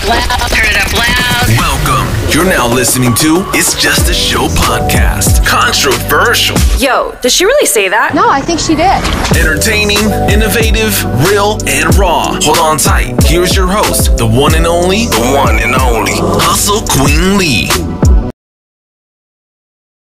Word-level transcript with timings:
up 0.00 0.08
loud. 0.08 0.48
Turn 0.48 0.66
it 0.66 0.76
up 0.76 0.92
loud. 0.92 1.46
Welcome. 1.58 2.08
You're 2.32 2.44
now 2.48 2.72
listening 2.72 3.14
to 3.16 3.44
It's 3.54 3.74
Just 3.80 4.08
a 4.08 4.14
Show 4.14 4.46
podcast. 4.48 5.44
Controversial, 5.46 6.56
Yo, 6.78 7.16
did 7.22 7.32
she 7.32 7.44
really 7.44 7.66
say 7.66 7.88
that? 7.88 8.14
No, 8.14 8.28
I 8.28 8.40
think 8.40 8.60
she 8.60 8.74
did. 8.76 9.02
entertaining, 9.36 9.98
innovative, 10.30 11.02
real, 11.28 11.58
and 11.66 11.94
raw. 11.96 12.38
Hold 12.40 12.58
on 12.58 12.78
tight. 12.78 13.16
Here's 13.24 13.54
your 13.56 13.66
host, 13.66 14.16
the 14.16 14.26
one 14.26 14.54
and 14.54 14.66
only, 14.66 15.06
the 15.06 15.32
one 15.36 15.58
and 15.58 15.74
only, 15.74 16.14
Hustle 16.16 16.82
Queen 16.86 17.36
Lee. 17.36 17.70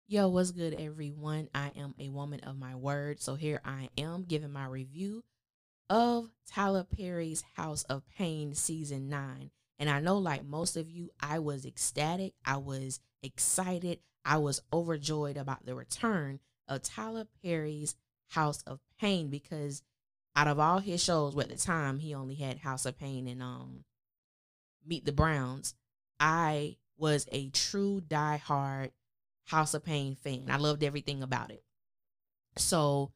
Yo, 0.08 0.28
what's 0.30 0.52
good, 0.52 0.74
everyone? 0.80 1.50
I 1.54 1.72
am 1.78 1.94
a 2.00 2.10
woman 2.10 2.40
of 2.42 2.58
my 2.58 2.76
word. 2.76 3.22
So 3.22 3.36
here 3.36 3.62
I 3.66 3.90
am 3.98 4.24
giving 4.24 4.52
my 4.52 4.66
review 4.66 5.24
of 5.90 6.30
Tyler 6.50 6.84
Perry's 6.84 7.44
House 7.56 7.84
of 7.84 8.04
Payne 8.18 8.54
season 8.56 9.10
nine. 9.10 9.52
And 9.78 9.90
I 9.90 10.00
know, 10.00 10.18
like 10.18 10.46
most 10.46 10.78
of 10.78 10.90
you, 10.90 11.10
I 11.20 11.40
was 11.40 11.66
ecstatic. 11.66 12.34
I 12.46 12.58
was 12.58 13.00
excited. 13.22 14.00
I 14.24 14.38
was 14.38 14.62
overjoyed 14.72 15.38
about 15.38 15.66
the 15.66 15.76
return 15.76 16.40
of 16.68 16.82
Tyler 16.82 17.28
Perry's 17.44 17.96
House 18.30 18.64
of 18.64 18.80
Payne 19.00 19.30
because 19.30 19.84
out 20.36 20.48
of 20.48 20.60
all 20.60 20.80
his 20.80 21.04
shows, 21.04 21.38
at 21.38 21.50
the 21.50 21.56
time 21.56 22.00
he 22.00 22.14
only 22.14 22.36
had 22.36 22.60
House 22.60 22.86
of 22.86 22.98
Payne 22.98 23.28
and 23.28 23.42
um 23.42 23.84
Meet 24.86 25.06
the 25.06 25.12
Browns. 25.12 25.74
I 26.20 26.78
was 26.98 27.28
a 27.32 27.50
true 27.50 28.02
diehard 28.08 28.92
House 29.46 29.74
of 29.74 29.84
Payne 29.84 30.16
fan. 30.16 30.46
I 30.50 30.58
loved 30.58 30.84
everything 30.84 31.22
about 31.22 31.52
it. 31.52 31.64
So 32.58 33.12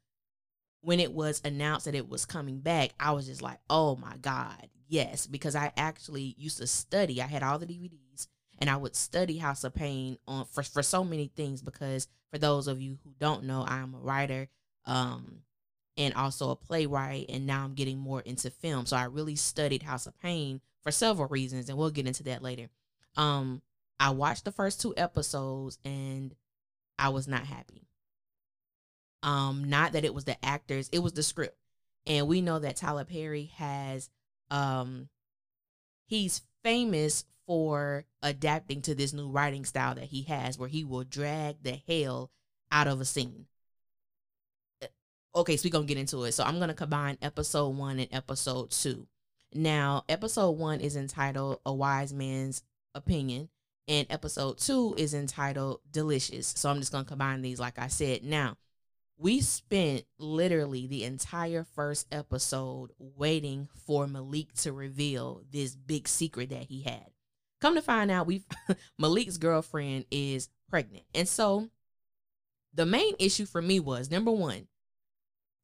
when 0.81 0.99
it 0.99 1.13
was 1.13 1.41
announced 1.43 1.85
that 1.85 1.95
it 1.95 2.09
was 2.09 2.25
coming 2.25 2.59
back, 2.59 2.91
I 2.99 3.11
was 3.11 3.27
just 3.27 3.41
like, 3.41 3.59
oh 3.69 3.95
my 3.95 4.15
God, 4.17 4.69
yes. 4.89 5.27
Because 5.27 5.55
I 5.55 5.71
actually 5.77 6.35
used 6.37 6.57
to 6.57 6.67
study. 6.67 7.21
I 7.21 7.27
had 7.27 7.43
all 7.43 7.59
the 7.59 7.65
DVDs 7.65 8.27
and 8.59 8.69
I 8.69 8.75
would 8.75 8.95
study 8.95 9.37
House 9.37 9.63
of 9.63 9.73
Payne 9.73 10.17
on 10.27 10.45
for, 10.45 10.63
for 10.63 10.83
so 10.83 11.03
many 11.03 11.31
things 11.33 11.61
because 11.61 12.07
for 12.31 12.37
those 12.37 12.67
of 12.67 12.81
you 12.81 12.97
who 13.03 13.11
don't 13.19 13.45
know, 13.45 13.63
I 13.67 13.77
am 13.77 13.95
a 13.95 13.99
writer 13.99 14.49
um 14.85 15.43
and 15.97 16.13
also 16.13 16.49
a 16.49 16.55
playwright 16.55 17.25
and 17.29 17.45
now 17.45 17.63
I'm 17.63 17.73
getting 17.73 17.99
more 17.99 18.21
into 18.21 18.49
film. 18.49 18.85
So 18.85 18.97
I 18.97 19.05
really 19.05 19.35
studied 19.35 19.83
House 19.83 20.07
of 20.07 20.19
Payne 20.19 20.61
for 20.81 20.91
several 20.91 21.27
reasons 21.27 21.69
and 21.69 21.77
we'll 21.77 21.89
get 21.89 22.07
into 22.07 22.23
that 22.23 22.43
later. 22.43 22.69
Um 23.15 23.61
I 23.99 24.11
watched 24.11 24.45
the 24.45 24.51
first 24.51 24.81
two 24.81 24.93
episodes 24.95 25.77
and 25.83 26.35
I 26.97 27.09
was 27.09 27.27
not 27.27 27.45
happy. 27.45 27.87
Um, 29.21 29.65
not 29.65 29.91
that 29.93 30.05
it 30.05 30.13
was 30.13 30.23
the 30.23 30.43
actors, 30.43 30.89
it 30.93 30.99
was 30.99 31.13
the 31.13 31.23
script. 31.23 31.57
And 32.07 32.27
we 32.27 32.41
know 32.41 32.59
that 32.59 32.77
Tyler 32.77 33.03
Perry 33.03 33.51
has 33.55 34.09
um 34.51 35.09
he's 36.07 36.41
famous 36.63 37.25
for 37.45 38.05
adapting 38.21 38.81
to 38.83 38.93
this 38.93 39.13
new 39.13 39.29
writing 39.29 39.65
style 39.65 39.95
that 39.95 40.05
he 40.05 40.23
has 40.23 40.57
where 40.57 40.69
he 40.69 40.83
will 40.83 41.03
drag 41.03 41.63
the 41.63 41.79
hell 41.87 42.29
out 42.71 42.87
of 42.87 43.01
a 43.01 43.05
scene. 43.05 43.45
Okay, 45.35 45.57
so 45.57 45.67
we're 45.67 45.71
gonna 45.71 45.85
get 45.85 45.97
into 45.97 46.23
it. 46.23 46.31
So 46.33 46.43
I'm 46.43 46.59
gonna 46.59 46.73
combine 46.73 47.17
episode 47.21 47.69
one 47.69 47.99
and 47.99 48.09
episode 48.11 48.71
two. 48.71 49.07
Now, 49.53 50.03
episode 50.09 50.51
one 50.51 50.79
is 50.79 50.95
entitled 50.95 51.59
A 51.65 51.73
Wise 51.73 52.13
Man's 52.13 52.61
Opinion, 52.93 53.49
and 53.87 54.05
episode 54.09 54.57
two 54.57 54.93
is 54.97 55.13
entitled 55.13 55.81
Delicious. 55.91 56.53
So 56.55 56.69
I'm 56.69 56.79
just 56.79 56.91
gonna 56.91 57.05
combine 57.05 57.41
these, 57.41 57.59
like 57.59 57.79
I 57.79 57.87
said. 57.87 58.23
Now, 58.23 58.57
we 59.19 59.41
spent 59.41 60.05
literally 60.17 60.87
the 60.87 61.03
entire 61.03 61.65
first 61.75 62.07
episode 62.09 62.91
waiting 62.97 63.67
for 63.85 64.07
Malik 64.07 64.53
to 64.53 64.71
reveal 64.71 65.43
this 65.51 65.75
big 65.75 66.07
secret 66.07 66.49
that 66.49 66.63
he 66.63 66.81
had. 66.81 67.11
Come 67.59 67.75
to 67.75 67.81
find 67.81 68.09
out, 68.09 68.27
we 68.27 68.43
Malik's 68.97 69.37
girlfriend 69.37 70.05
is 70.09 70.47
pregnant, 70.69 71.03
and 71.13 71.27
so 71.27 71.69
the 72.73 72.85
main 72.85 73.13
issue 73.19 73.45
for 73.45 73.61
me 73.61 73.81
was 73.81 74.09
number 74.09 74.31
one, 74.31 74.67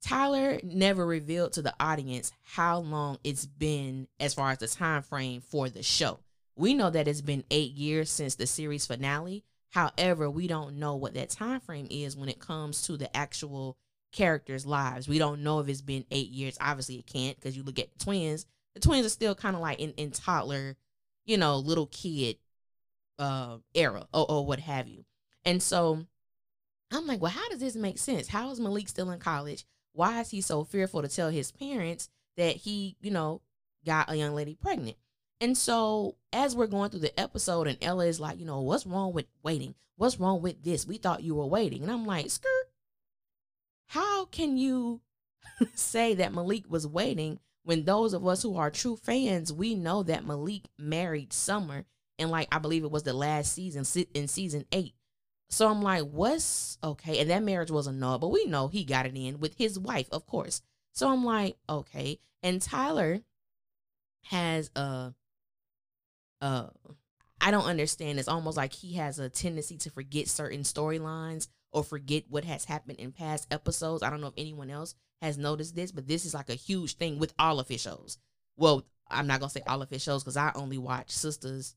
Tyler 0.02 0.60
never 0.62 1.06
revealed 1.06 1.54
to 1.54 1.62
the 1.62 1.74
audience 1.80 2.32
how 2.42 2.80
long 2.80 3.18
it's 3.24 3.46
been 3.46 4.06
as 4.20 4.34
far 4.34 4.50
as 4.50 4.58
the 4.58 4.68
time 4.68 5.02
frame 5.02 5.40
for 5.40 5.70
the 5.70 5.82
show. 5.82 6.20
We 6.56 6.74
know 6.74 6.90
that 6.90 7.08
it's 7.08 7.22
been 7.22 7.44
eight 7.50 7.72
years 7.72 8.10
since 8.10 8.34
the 8.34 8.46
series 8.46 8.86
finale. 8.86 9.44
However, 9.70 10.30
we 10.30 10.46
don't 10.46 10.78
know 10.78 10.96
what 10.96 11.14
that 11.14 11.30
time 11.30 11.60
frame 11.60 11.86
is 11.90 12.16
when 12.16 12.28
it 12.28 12.38
comes 12.38 12.82
to 12.82 12.96
the 12.96 13.14
actual 13.16 13.76
characters' 14.12 14.66
lives. 14.66 15.08
We 15.08 15.18
don't 15.18 15.42
know 15.42 15.60
if 15.60 15.68
it's 15.68 15.82
been 15.82 16.04
eight 16.10 16.30
years. 16.30 16.56
Obviously, 16.60 16.96
it 16.96 17.06
can't 17.06 17.36
because 17.36 17.56
you 17.56 17.62
look 17.62 17.78
at 17.78 17.92
the 17.92 18.04
twins. 18.04 18.46
The 18.74 18.80
twins 18.80 19.06
are 19.06 19.10
still 19.10 19.34
kind 19.34 19.56
of 19.56 19.62
like 19.62 19.80
in, 19.80 19.90
in 19.92 20.10
toddler, 20.10 20.76
you 21.24 21.36
know, 21.36 21.58
little 21.58 21.86
kid 21.86 22.38
uh 23.18 23.56
era 23.74 24.06
or, 24.12 24.30
or 24.30 24.46
what 24.46 24.60
have 24.60 24.88
you. 24.88 25.04
And 25.44 25.62
so 25.62 26.04
I'm 26.92 27.06
like, 27.06 27.20
well, 27.20 27.32
how 27.32 27.48
does 27.48 27.60
this 27.60 27.76
make 27.76 27.98
sense? 27.98 28.28
How 28.28 28.50
is 28.50 28.60
Malik 28.60 28.88
still 28.88 29.10
in 29.10 29.18
college? 29.18 29.64
Why 29.92 30.20
is 30.20 30.30
he 30.30 30.40
so 30.40 30.64
fearful 30.64 31.02
to 31.02 31.08
tell 31.08 31.30
his 31.30 31.50
parents 31.50 32.08
that 32.36 32.56
he, 32.56 32.96
you 33.00 33.10
know, 33.10 33.40
got 33.84 34.10
a 34.10 34.16
young 34.16 34.34
lady 34.34 34.56
pregnant? 34.60 34.96
And 35.40 35.56
so 35.56 36.16
as 36.32 36.56
we're 36.56 36.66
going 36.66 36.90
through 36.90 37.00
the 37.00 37.18
episode, 37.18 37.66
and 37.66 37.78
Ella 37.82 38.06
is 38.06 38.20
like, 38.20 38.38
you 38.38 38.46
know, 38.46 38.60
what's 38.60 38.86
wrong 38.86 39.12
with 39.12 39.26
waiting? 39.42 39.74
What's 39.96 40.18
wrong 40.18 40.42
with 40.42 40.62
this? 40.62 40.86
We 40.86 40.98
thought 40.98 41.22
you 41.22 41.34
were 41.34 41.46
waiting. 41.46 41.82
And 41.82 41.90
I'm 41.90 42.06
like, 42.06 42.30
skirt, 42.30 42.70
how 43.88 44.26
can 44.26 44.56
you 44.56 45.00
say 45.74 46.14
that 46.14 46.34
Malik 46.34 46.64
was 46.68 46.86
waiting 46.86 47.38
when 47.64 47.84
those 47.84 48.14
of 48.14 48.26
us 48.26 48.42
who 48.42 48.56
are 48.56 48.70
true 48.70 48.96
fans, 48.96 49.52
we 49.52 49.74
know 49.74 50.02
that 50.04 50.24
Malik 50.24 50.68
married 50.78 51.32
Summer 51.32 51.84
and 52.18 52.30
like 52.30 52.48
I 52.52 52.58
believe 52.58 52.84
it 52.84 52.90
was 52.90 53.02
the 53.02 53.12
last 53.12 53.52
season 53.52 53.84
in 54.14 54.28
season 54.28 54.64
eight. 54.72 54.94
So 55.48 55.68
I'm 55.68 55.82
like, 55.82 56.04
what's 56.04 56.78
okay? 56.82 57.18
And 57.18 57.30
that 57.30 57.42
marriage 57.42 57.70
was 57.70 57.86
a 57.86 57.92
no, 57.92 58.18
but 58.18 58.28
we 58.28 58.46
know 58.46 58.68
he 58.68 58.84
got 58.84 59.06
it 59.06 59.16
in 59.16 59.38
with 59.38 59.56
his 59.56 59.78
wife, 59.78 60.08
of 60.10 60.26
course. 60.26 60.62
So 60.92 61.08
I'm 61.08 61.24
like, 61.24 61.56
okay. 61.68 62.18
And 62.42 62.60
Tyler 62.60 63.20
has 64.24 64.70
a 64.74 65.14
uh 66.40 66.68
I 67.40 67.50
don't 67.50 67.66
understand. 67.66 68.18
It's 68.18 68.28
almost 68.28 68.56
like 68.56 68.72
he 68.72 68.94
has 68.94 69.18
a 69.18 69.28
tendency 69.28 69.76
to 69.78 69.90
forget 69.90 70.28
certain 70.28 70.60
storylines 70.60 71.48
or 71.70 71.84
forget 71.84 72.24
what 72.28 72.44
has 72.44 72.64
happened 72.64 72.98
in 72.98 73.12
past 73.12 73.46
episodes. 73.50 74.02
I 74.02 74.10
don't 74.10 74.20
know 74.20 74.28
if 74.28 74.34
anyone 74.38 74.70
else 74.70 74.94
has 75.20 75.36
noticed 75.36 75.76
this, 75.76 75.92
but 75.92 76.08
this 76.08 76.24
is 76.24 76.34
like 76.34 76.48
a 76.48 76.54
huge 76.54 76.96
thing 76.96 77.18
with 77.18 77.34
all 77.38 77.60
of 77.60 77.68
his 77.68 77.80
shows. 77.82 78.18
Well, 78.56 78.86
I'm 79.10 79.26
not 79.26 79.40
gonna 79.40 79.50
say 79.50 79.62
all 79.66 79.82
of 79.82 79.90
his 79.90 80.02
shows 80.02 80.22
because 80.22 80.36
I 80.36 80.52
only 80.54 80.78
watch 80.78 81.10
Sisters 81.10 81.74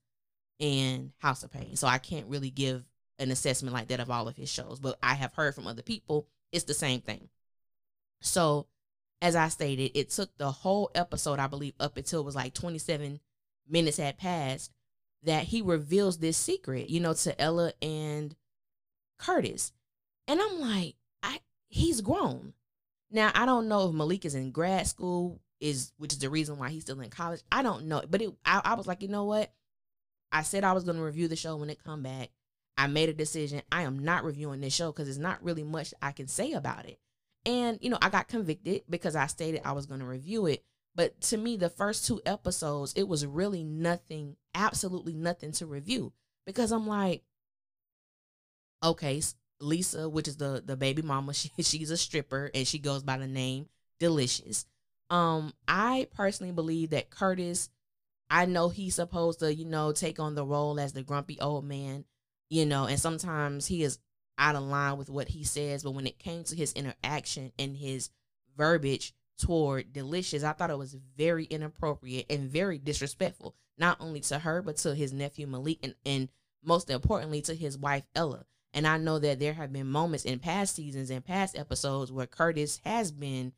and 0.60 1.12
House 1.20 1.44
of 1.44 1.52
Payne, 1.52 1.76
so 1.76 1.88
I 1.88 1.98
can't 1.98 2.28
really 2.28 2.50
give 2.50 2.84
an 3.20 3.32
assessment 3.32 3.74
like 3.74 3.90
that 3.90 4.00
of 4.00 4.10
all 4.10 4.28
of 4.28 4.38
his 4.38 4.50
shows. 4.50 4.80
But 4.80 4.98
I 5.04 5.14
have 5.14 5.34
heard 5.34 5.56
from 5.56 5.68
other 5.68 5.82
people 5.82 6.28
it's 6.52 6.64
the 6.64 6.74
same 6.74 7.02
thing. 7.02 7.30
So, 8.22 8.68
as 9.22 9.36
I 9.36 9.50
stated, 9.50 9.92
it 9.94 10.10
took 10.10 10.36
the 10.38 10.52
whole 10.52 10.90
episode, 10.96 11.40
I 11.40 11.48
believe, 11.48 11.74
up 11.80 11.98
until 11.98 12.22
it 12.22 12.26
was 12.26 12.36
like 12.36 12.54
27 12.54 13.20
minutes 13.70 13.98
had 13.98 14.18
passed 14.18 14.72
that 15.24 15.46
he 15.46 15.62
reveals 15.62 16.18
this 16.18 16.38
secret, 16.38 16.90
you 16.90 17.00
know, 17.00 17.14
to 17.14 17.40
Ella 17.42 17.74
and 17.82 18.36
Curtis. 19.18 19.72
And 20.28 20.40
I'm 20.42 20.60
like, 20.60 20.96
I 21.22 21.40
he's 21.68 22.02
grown. 22.02 22.54
Now, 23.12 23.32
I 23.34 23.46
don't 23.46 23.68
know 23.68 23.90
if 23.90 23.96
Malik 23.96 24.26
is 24.26 24.36
in 24.36 24.52
grad 24.52 24.88
school, 24.88 25.42
is 25.60 25.92
which 25.98 26.14
is 26.14 26.20
the 26.20 26.30
reason 26.30 26.58
why 26.58 26.70
he's 26.70 26.84
still 26.84 27.02
in 27.02 27.10
college. 27.10 27.42
I 27.52 27.64
don't 27.64 27.86
know. 27.86 28.04
But 28.10 28.22
it 28.22 28.34
I, 28.46 28.62
I 28.64 28.74
was 28.76 28.88
like, 28.88 29.02
you 29.02 29.08
know 29.08 29.26
what? 29.26 29.52
I 30.32 30.44
said 30.44 30.64
I 30.64 30.74
was 30.74 30.84
gonna 30.84 31.04
review 31.04 31.28
the 31.28 31.36
show 31.36 31.58
when 31.58 31.70
it 31.70 31.84
come 31.84 32.04
back. 32.04 32.30
I 32.78 32.88
made 32.88 33.10
a 33.10 33.14
decision. 33.14 33.62
I 33.72 33.82
am 33.82 34.00
not 34.00 34.24
reviewing 34.24 34.62
this 34.62 34.74
show 34.74 34.92
because 34.92 35.08
there's 35.08 35.20
not 35.20 35.44
really 35.44 35.64
much 35.64 35.94
I 36.02 36.14
can 36.14 36.28
say 36.28 36.54
about 36.54 36.86
it. 36.86 36.98
And, 37.46 37.78
you 37.82 37.90
know, 37.90 37.98
I 38.02 38.10
got 38.10 38.30
convicted 38.30 38.84
because 38.90 39.18
I 39.18 39.28
stated 39.28 39.62
I 39.66 39.74
was 39.74 39.86
going 39.86 40.00
to 40.00 40.06
review 40.06 40.46
it. 40.46 40.64
But 40.96 41.22
to 41.22 41.38
me, 41.38 41.56
the 41.56 41.70
first 41.70 42.06
two 42.06 42.22
episodes, 42.26 42.94
it 42.96 43.08
was 43.08 43.26
really 43.26 43.64
nothing, 43.64 44.36
absolutely 44.54 45.14
nothing 45.14 45.52
to 45.54 45.66
review 45.66 46.14
because 46.46 46.72
I'm 46.72 46.88
like, 46.88 47.24
okay, 48.84 49.22
Lisa, 49.62 50.10
which 50.10 50.28
is 50.28 50.38
the 50.38 50.62
the 50.66 50.76
baby 50.76 51.02
mama, 51.02 51.34
she, 51.36 51.52
she's 51.62 51.92
a 51.92 51.98
stripper 51.98 52.52
and 52.54 52.68
she 52.68 52.80
goes 52.80 53.04
by 53.04 53.18
the 53.18 53.28
name 53.28 53.68
Delicious. 54.00 54.66
Um, 55.10 55.54
I 55.68 56.08
personally 56.14 56.54
believe 56.54 56.92
that 56.92 57.10
Curtis, 57.10 57.70
I 58.30 58.46
know 58.46 58.70
he's 58.70 58.96
supposed 58.96 59.40
to, 59.40 59.54
you 59.54 59.66
know, 59.66 59.92
take 59.92 60.20
on 60.20 60.36
the 60.36 60.46
role 60.46 60.80
as 60.80 60.94
the 60.94 61.04
grumpy 61.04 61.40
old 61.40 61.66
man, 61.66 62.06
you 62.50 62.66
know, 62.66 62.86
and 62.86 63.00
sometimes 63.00 63.68
he 63.68 63.84
is 63.84 64.00
out 64.38 64.56
of 64.56 64.64
line 64.64 64.98
with 64.98 65.10
what 65.10 65.30
he 65.30 65.44
says, 65.44 65.84
but 65.84 65.92
when 65.92 66.08
it 66.08 66.20
came 66.20 66.44
to 66.46 66.56
his 66.56 66.72
interaction 66.74 67.52
and 67.60 67.76
his 67.76 68.10
verbiage 68.56 69.14
toward 69.40 69.94
Delicious, 69.94 70.44
I 70.44 70.54
thought 70.54 70.70
it 70.70 70.78
was 70.78 70.98
very 71.18 71.46
inappropriate 71.46 72.28
and 72.30 72.50
very 72.50 72.78
disrespectful, 72.78 73.56
not 73.78 73.98
only 74.00 74.20
to 74.22 74.40
her, 74.40 74.62
but 74.62 74.78
to 74.78 74.94
his 74.94 75.14
nephew 75.14 75.48
Malik 75.48 75.80
and, 75.82 75.96
and 76.06 76.30
most 76.64 76.90
importantly 76.90 77.42
to 77.44 77.56
his 77.56 77.78
wife 77.78 78.06
Ella. 78.14 78.46
And 78.74 78.86
I 78.86 78.98
know 78.98 79.18
that 79.18 79.40
there 79.40 79.54
have 79.54 79.74
been 79.74 79.88
moments 79.88 80.26
in 80.26 80.40
past 80.40 80.76
seasons 80.76 81.10
and 81.10 81.26
past 81.26 81.58
episodes 81.58 82.12
where 82.12 82.28
Curtis 82.28 82.82
has 82.86 83.12
been 83.12 83.54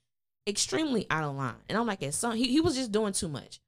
extremely 0.48 1.06
out 1.10 1.24
of 1.24 1.36
line. 1.36 1.56
And 1.68 1.78
I'm 1.78 1.88
like, 1.88 2.04
at 2.04 2.14
some 2.14 2.36
he, 2.36 2.48
he 2.48 2.62
was 2.62 2.76
just 2.76 2.92
doing 2.92 3.14
too 3.14 3.28
much. 3.28 3.60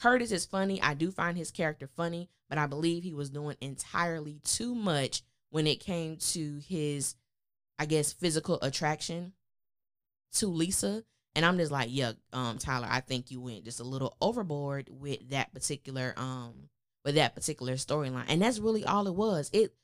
Curtis 0.00 0.32
is 0.32 0.46
funny. 0.46 0.80
I 0.80 0.94
do 0.94 1.10
find 1.10 1.36
his 1.36 1.50
character 1.50 1.88
funny, 1.96 2.28
but 2.48 2.58
I 2.58 2.66
believe 2.66 3.02
he 3.02 3.14
was 3.14 3.30
doing 3.30 3.56
entirely 3.60 4.40
too 4.44 4.74
much 4.74 5.22
when 5.50 5.66
it 5.66 5.80
came 5.80 6.16
to 6.16 6.60
his, 6.66 7.14
I 7.78 7.86
guess, 7.86 8.12
physical 8.12 8.58
attraction 8.62 9.32
to 10.34 10.46
Lisa. 10.46 11.04
And 11.34 11.46
I'm 11.46 11.56
just 11.58 11.72
like, 11.72 11.88
yeah, 11.90 12.12
um, 12.32 12.58
Tyler, 12.58 12.88
I 12.90 13.00
think 13.00 13.30
you 13.30 13.40
went 13.40 13.64
just 13.64 13.80
a 13.80 13.84
little 13.84 14.16
overboard 14.20 14.88
with 14.90 15.30
that 15.30 15.52
particular 15.54 16.14
um 16.16 16.68
with 17.04 17.14
that 17.16 17.34
particular 17.34 17.74
storyline. 17.74 18.24
And 18.28 18.42
that's 18.42 18.58
really 18.58 18.84
all 18.84 19.06
it 19.06 19.14
was. 19.14 19.50
It 19.52 19.74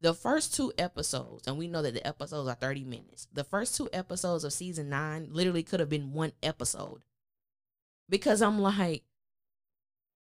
the 0.00 0.14
first 0.14 0.54
two 0.54 0.72
episodes, 0.78 1.46
and 1.46 1.58
we 1.58 1.68
know 1.68 1.82
that 1.82 1.92
the 1.92 2.06
episodes 2.06 2.48
are 2.48 2.54
30 2.54 2.84
minutes. 2.84 3.28
The 3.32 3.44
first 3.44 3.76
two 3.76 3.88
episodes 3.92 4.44
of 4.44 4.52
season 4.52 4.88
nine 4.88 5.28
literally 5.30 5.62
could 5.62 5.80
have 5.80 5.90
been 5.90 6.12
one 6.12 6.32
episode. 6.42 7.02
Because 8.08 8.40
I'm 8.40 8.58
like, 8.60 9.04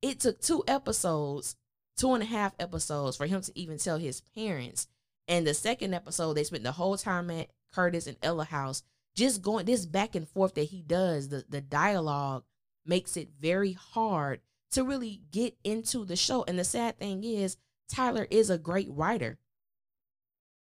it 0.02 0.20
took 0.20 0.42
two 0.42 0.64
episodes, 0.68 1.56
two 1.98 2.14
and 2.14 2.24
a 2.24 2.26
half 2.26 2.54
episodes 2.60 3.16
for 3.16 3.26
him 3.26 3.42
to 3.42 3.58
even 3.58 3.78
tell 3.78 3.98
his 3.98 4.22
parents. 4.36 4.88
And 5.28 5.48
the 5.48 5.54
second 5.54 5.94
episode, 5.94 6.34
they 6.34 6.44
spent 6.44 6.64
the 6.64 6.74
whole 6.74 6.98
time 6.98 7.32
at 7.32 7.50
Curtis 7.74 8.08
and 8.08 8.18
Ella 8.22 8.46
house, 8.46 8.84
just 9.20 9.42
going 9.42 9.66
this 9.66 9.86
back 9.86 10.16
and 10.16 10.28
forth 10.28 10.56
that 10.56 10.64
he 10.64 10.82
does. 10.82 11.30
The 11.30 11.46
the 11.48 11.62
dialogue 11.62 12.44
makes 12.86 13.18
it 13.18 13.30
very 13.40 13.74
hard 13.74 14.42
to 14.72 14.84
really 14.84 15.22
get 15.32 15.58
into 15.64 16.06
the 16.06 16.16
show. 16.16 16.44
And 16.48 16.58
the 16.58 16.64
sad 16.64 16.98
thing 16.98 17.24
is, 17.24 17.58
Tyler 17.88 18.28
is 18.30 18.50
a 18.50 18.58
great 18.58 18.88
writer. 18.90 19.38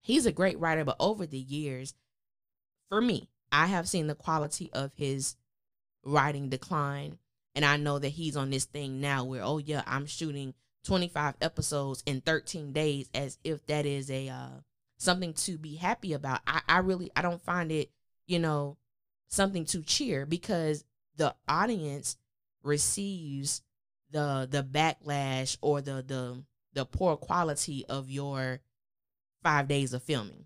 He's 0.02 0.26
a 0.26 0.32
great 0.32 0.60
writer, 0.60 0.84
but 0.84 0.98
over 1.00 1.26
the 1.26 1.38
years, 1.38 1.94
for 2.90 3.02
me, 3.02 3.30
I 3.52 3.68
have 3.68 3.88
seen 3.88 4.08
the 4.08 4.16
quality 4.16 4.70
of 4.74 4.92
his 4.96 5.38
writing 6.04 6.50
decline 6.50 7.18
and 7.56 7.64
I 7.64 7.78
know 7.78 8.00
that 8.00 8.10
he's 8.10 8.36
on 8.36 8.50
this 8.50 8.66
thing 8.66 9.00
now 9.00 9.24
where, 9.24 9.44
oh 9.44 9.60
yeah, 9.60 9.84
I'm 9.86 10.06
shooting 10.06 10.54
25 10.86 11.36
episodes 11.42 12.04
in 12.06 12.22
13 12.22 12.74
days 12.74 13.10
as 13.14 13.38
if 13.44 13.66
that 13.68 13.86
is 13.86 14.12
a 14.12 14.28
uh 14.30 14.60
something 14.98 15.34
to 15.34 15.58
be 15.58 15.76
happy 15.76 16.14
about. 16.14 16.42
I, 16.48 16.62
I 16.68 16.78
really 16.80 17.12
I 17.16 17.22
don't 17.22 17.44
find 17.44 17.72
it, 17.72 17.90
you 18.25 18.40
know, 18.40 18.78
something 19.28 19.66
to 19.66 19.81
cheer 19.81 20.25
because 20.25 20.86
the 21.18 21.36
audience 21.48 22.18
receives 22.64 23.62
the 24.12 24.48
the 24.50 24.64
backlash 24.64 25.58
or 25.62 25.81
the 25.81 26.04
the 26.06 26.44
the 26.74 26.86
poor 26.86 27.16
quality 27.18 27.86
of 27.88 28.10
your 28.10 28.60
five 29.44 29.68
days 29.68 29.94
of 29.94 30.02
filming 30.02 30.46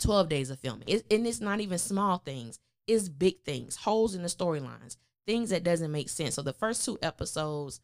12 0.00 0.28
days 0.28 0.50
of 0.50 0.58
filming 0.60 0.88
it, 0.88 1.04
and 1.10 1.26
it's 1.26 1.40
not 1.40 1.60
even 1.60 1.76
small 1.76 2.18
things 2.18 2.58
it's 2.86 3.08
big 3.08 3.42
things 3.44 3.76
holes 3.76 4.14
in 4.14 4.22
the 4.22 4.28
storylines 4.28 4.96
things 5.28 5.50
that 5.50 5.62
doesn't 5.62 5.92
make 5.92 6.08
sense. 6.08 6.34
So 6.34 6.42
the 6.42 6.54
first 6.54 6.84
two 6.84 6.98
episodes, 7.02 7.80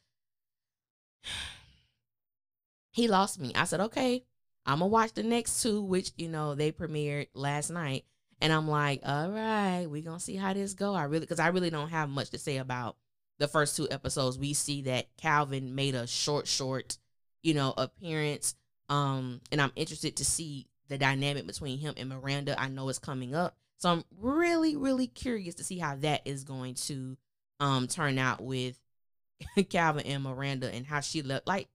he 2.90 3.06
lost 3.06 3.38
me. 3.38 3.52
I 3.54 3.64
said, 3.64 3.80
okay, 3.80 4.24
I'm 4.64 4.78
gonna 4.78 4.88
watch 4.88 5.12
the 5.12 5.22
next 5.22 5.62
two, 5.62 5.82
which 5.82 6.12
you 6.16 6.28
know 6.28 6.54
they 6.54 6.72
premiered 6.72 7.28
last 7.34 7.70
night, 7.70 8.06
and 8.40 8.52
I'm 8.52 8.68
like, 8.68 9.00
all 9.04 9.30
right, 9.30 9.86
we're 9.88 10.02
gonna 10.02 10.20
see 10.20 10.36
how 10.36 10.52
this 10.52 10.74
go. 10.74 10.94
I 10.94 11.04
really, 11.04 11.20
because 11.20 11.40
I 11.40 11.48
really 11.48 11.70
don't 11.70 11.90
have 11.90 12.08
much 12.08 12.30
to 12.30 12.38
say 12.38 12.58
about 12.58 12.96
the 13.38 13.48
first 13.48 13.76
two 13.76 13.88
episodes. 13.90 14.38
We 14.38 14.54
see 14.54 14.82
that 14.82 15.06
Calvin 15.16 15.74
made 15.74 15.94
a 15.94 16.06
short, 16.06 16.46
short, 16.46 16.98
you 17.42 17.54
know, 17.54 17.74
appearance. 17.76 18.54
Um, 18.88 19.40
and 19.50 19.60
I'm 19.60 19.72
interested 19.76 20.16
to 20.16 20.24
see 20.24 20.66
the 20.88 20.98
dynamic 20.98 21.46
between 21.46 21.78
him 21.78 21.94
and 21.96 22.08
Miranda. 22.10 22.60
I 22.60 22.68
know 22.68 22.88
it's 22.88 22.98
coming 22.98 23.34
up. 23.34 23.56
So 23.78 23.90
I'm 23.90 24.04
really, 24.18 24.76
really 24.76 25.06
curious 25.06 25.56
to 25.56 25.64
see 25.64 25.78
how 25.78 25.96
that 25.96 26.22
is 26.24 26.44
going 26.44 26.74
to 26.74 27.16
um 27.60 27.86
turn 27.86 28.18
out 28.18 28.42
with 28.42 28.78
Calvin 29.70 30.06
and 30.06 30.22
Miranda 30.22 30.72
and 30.72 30.86
how 30.86 31.00
she 31.00 31.22
looked 31.22 31.46
like 31.46 31.68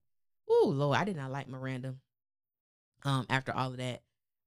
oh 0.50 0.72
Lord, 0.74 0.98
I 0.98 1.04
did 1.04 1.16
not 1.16 1.30
like 1.30 1.48
Miranda. 1.48 1.94
Um, 3.04 3.24
after 3.30 3.52
all 3.52 3.70
of 3.70 3.78
that, 3.78 4.02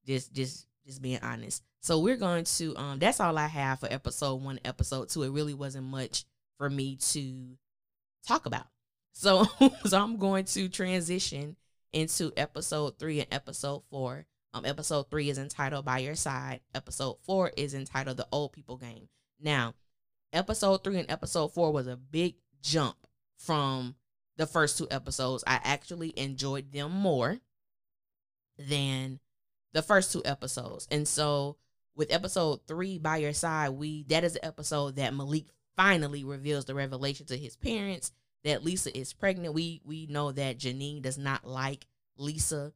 just 0.06 0.34
just 0.34 0.68
just 0.86 1.02
being 1.02 1.20
honest. 1.22 1.64
So 1.82 2.00
we're 2.00 2.18
going 2.18 2.46
to 2.46 2.76
um 2.78 3.00
that's 3.00 3.20
all 3.20 3.38
I 3.38 3.48
have 3.48 3.80
for 3.80 3.92
episode 3.92 4.42
one, 4.42 4.60
episode 4.66 5.10
two. 5.10 5.24
It 5.24 5.32
really 5.32 5.54
wasn't 5.54 5.86
much 5.86 6.26
for 6.58 6.70
me 6.70 6.98
to 7.12 7.58
talk 8.28 8.46
about. 8.46 8.68
So 9.16 9.46
so 9.86 10.02
I'm 10.02 10.18
going 10.18 10.46
to 10.46 10.68
transition 10.70 11.56
into 11.92 12.32
episode 12.36 12.98
three 12.98 13.20
and 13.20 13.32
episode 13.32 13.84
four. 13.92 14.26
Um, 14.56 14.66
episode 14.66 15.10
three 15.12 15.30
is 15.30 15.38
entitled 15.38 15.86
By 15.86 16.00
Your 16.00 16.16
Side. 16.16 16.62
Episode 16.74 17.18
four 17.22 17.52
is 17.56 17.76
entitled 17.76 18.18
The 18.18 18.28
Old 18.32 18.54
People 18.54 18.78
Game. 18.78 19.10
Now, 19.40 19.76
episode 20.32 20.84
three 20.84 20.98
and 20.98 21.10
episode 21.12 21.54
four 21.54 21.72
was 21.72 21.86
a 21.86 21.96
big 21.96 22.36
jump 22.64 22.96
from 23.38 23.96
the 24.38 24.46
first 24.48 24.78
two 24.78 24.88
episodes. 24.90 25.44
I 25.46 25.60
actually 25.64 26.18
enjoyed 26.18 26.72
them 26.72 26.92
more 26.92 27.40
than 28.58 29.20
the 29.74 29.82
first 29.82 30.12
two 30.12 30.22
episodes. 30.24 30.88
And 30.90 31.08
so 31.08 31.58
with 31.96 32.14
episode 32.14 32.62
three 32.68 32.98
by 32.98 33.18
your 33.18 33.34
side, 33.34 33.70
we 33.70 34.04
that 34.04 34.24
is 34.24 34.34
the 34.34 34.46
episode 34.46 34.96
that 34.96 35.14
Malik 35.14 35.46
finally 35.76 36.24
reveals 36.24 36.66
the 36.66 36.76
revelation 36.76 37.26
to 37.28 37.38
his 37.38 37.56
parents 37.56 38.12
that 38.44 38.64
Lisa 38.64 38.96
is 38.98 39.14
pregnant. 39.14 39.54
We 39.54 39.82
we 39.84 40.08
know 40.08 40.32
that 40.32 40.60
Janine 40.60 41.02
does 41.02 41.18
not 41.18 41.46
like 41.46 41.86
Lisa 42.18 42.74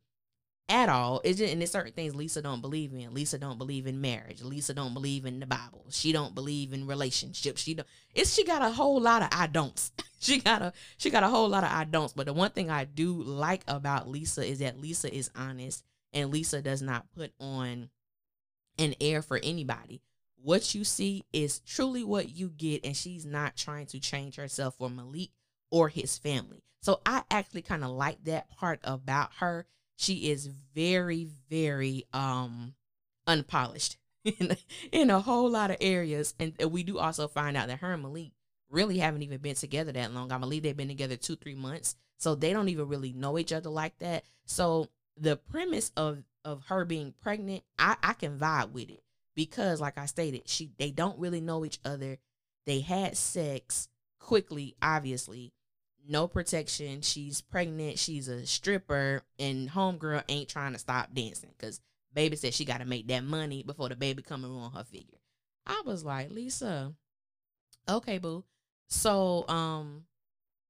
at 0.69 0.89
all. 0.89 1.21
It's 1.23 1.37
just, 1.37 1.51
and 1.51 1.61
there's 1.61 1.71
certain 1.71 1.93
things 1.93 2.15
Lisa 2.15 2.41
don't 2.41 2.61
believe 2.61 2.93
in. 2.93 3.13
Lisa 3.13 3.37
don't 3.37 3.57
believe 3.57 3.87
in 3.87 4.01
marriage. 4.01 4.41
Lisa 4.41 4.73
don't 4.73 4.93
believe 4.93 5.25
in 5.25 5.39
the 5.39 5.45
Bible. 5.45 5.85
She 5.89 6.11
don't 6.11 6.35
believe 6.35 6.73
in 6.73 6.87
relationships. 6.87 7.61
She 7.61 7.73
don't. 7.73 7.87
It's 8.13 8.33
she 8.33 8.43
got 8.43 8.61
a 8.61 8.71
whole 8.71 8.99
lot 8.99 9.21
of 9.21 9.29
I 9.31 9.47
don'ts. 9.47 9.91
she 10.19 10.39
got 10.39 10.61
a 10.61 10.73
she 10.97 11.09
got 11.09 11.23
a 11.23 11.29
whole 11.29 11.49
lot 11.49 11.63
of 11.63 11.71
I 11.71 11.85
don'ts. 11.85 12.13
But 12.13 12.25
the 12.25 12.33
one 12.33 12.51
thing 12.51 12.69
I 12.69 12.85
do 12.85 13.13
like 13.13 13.63
about 13.67 14.07
Lisa 14.07 14.45
is 14.45 14.59
that 14.59 14.79
Lisa 14.79 15.13
is 15.13 15.29
honest 15.35 15.83
and 16.17 16.31
Lisa 16.31 16.63
does 16.63 16.81
not 16.81 17.11
put 17.15 17.31
on 17.39 17.89
an 18.79 18.95
air 18.99 19.21
for 19.21 19.39
anybody. 19.43 20.01
What 20.41 20.73
you 20.73 20.83
see 20.83 21.25
is 21.31 21.59
truly 21.59 22.03
what 22.03 22.29
you 22.29 22.49
get, 22.49 22.83
and 22.83 22.97
she's 22.97 23.25
not 23.25 23.55
trying 23.55 23.85
to 23.87 23.99
change 23.99 24.35
herself 24.35 24.75
for 24.77 24.89
Malik 24.89 25.29
or 25.69 25.89
his 25.89 26.17
family. 26.17 26.63
So 26.81 27.01
I 27.05 27.23
actually 27.29 27.61
kind 27.61 27.83
of 27.83 27.91
like 27.91 28.23
that 28.23 28.49
part 28.49 28.79
about 28.83 29.29
her. 29.39 29.67
She 29.95 30.31
is 30.31 30.47
very 30.47 31.27
very 31.49 32.05
um 32.13 32.73
unpolished 33.27 33.97
in, 34.23 34.57
in 34.91 35.09
a 35.09 35.19
whole 35.19 35.49
lot 35.49 35.69
of 35.69 35.77
areas. 35.81 36.33
And 36.39 36.53
we 36.71 36.81
do 36.83 36.97
also 36.97 37.27
find 37.27 37.55
out 37.57 37.67
that 37.67 37.79
her 37.79 37.93
and 37.93 38.03
malik 38.03 38.31
really 38.69 38.99
haven't 38.99 39.23
even 39.23 39.39
been 39.39 39.55
together 39.55 39.91
that 39.91 40.13
long. 40.13 40.31
I 40.31 40.37
believe 40.37 40.63
they've 40.63 40.77
been 40.77 40.87
together 40.87 41.15
two 41.15 41.35
three 41.35 41.55
months. 41.55 41.95
So 42.17 42.33
they 42.33 42.53
don't 42.53 42.69
even 42.69 42.87
really 42.87 43.13
know 43.13 43.37
each 43.37 43.53
other 43.53 43.69
like 43.69 43.97
that. 43.99 44.23
So 44.45 44.87
the 45.19 45.37
premise 45.37 45.91
of 45.97 46.23
of 46.45 46.63
her 46.67 46.85
being 46.85 47.13
pregnant 47.21 47.63
i 47.77 47.95
i 48.03 48.13
can 48.13 48.37
vibe 48.37 48.71
with 48.71 48.89
it 48.89 49.01
because 49.35 49.81
like 49.81 49.97
i 49.97 50.05
stated 50.05 50.47
she 50.47 50.71
they 50.77 50.91
don't 50.91 51.19
really 51.19 51.41
know 51.41 51.65
each 51.65 51.79
other 51.83 52.17
they 52.65 52.79
had 52.79 53.17
sex 53.17 53.89
quickly 54.19 54.75
obviously 54.81 55.53
no 56.07 56.27
protection. 56.27 57.01
She's 57.01 57.41
pregnant. 57.41 57.99
She's 57.99 58.27
a 58.27 58.45
stripper, 58.45 59.23
and 59.37 59.69
homegirl 59.69 60.23
ain't 60.29 60.49
trying 60.49 60.73
to 60.73 60.79
stop 60.79 61.13
dancing 61.13 61.51
because 61.57 61.81
baby 62.13 62.35
said 62.35 62.53
she 62.53 62.65
got 62.65 62.79
to 62.79 62.85
make 62.85 63.07
that 63.07 63.23
money 63.23 63.63
before 63.63 63.89
the 63.89 63.95
baby 63.95 64.23
come 64.23 64.43
and 64.43 64.53
ruin 64.53 64.71
her 64.71 64.83
figure. 64.83 65.19
I 65.65 65.81
was 65.85 66.05
like, 66.05 66.31
Lisa, 66.31 66.93
okay, 67.89 68.17
boo. 68.17 68.45
So, 68.87 69.45
um, 69.49 70.05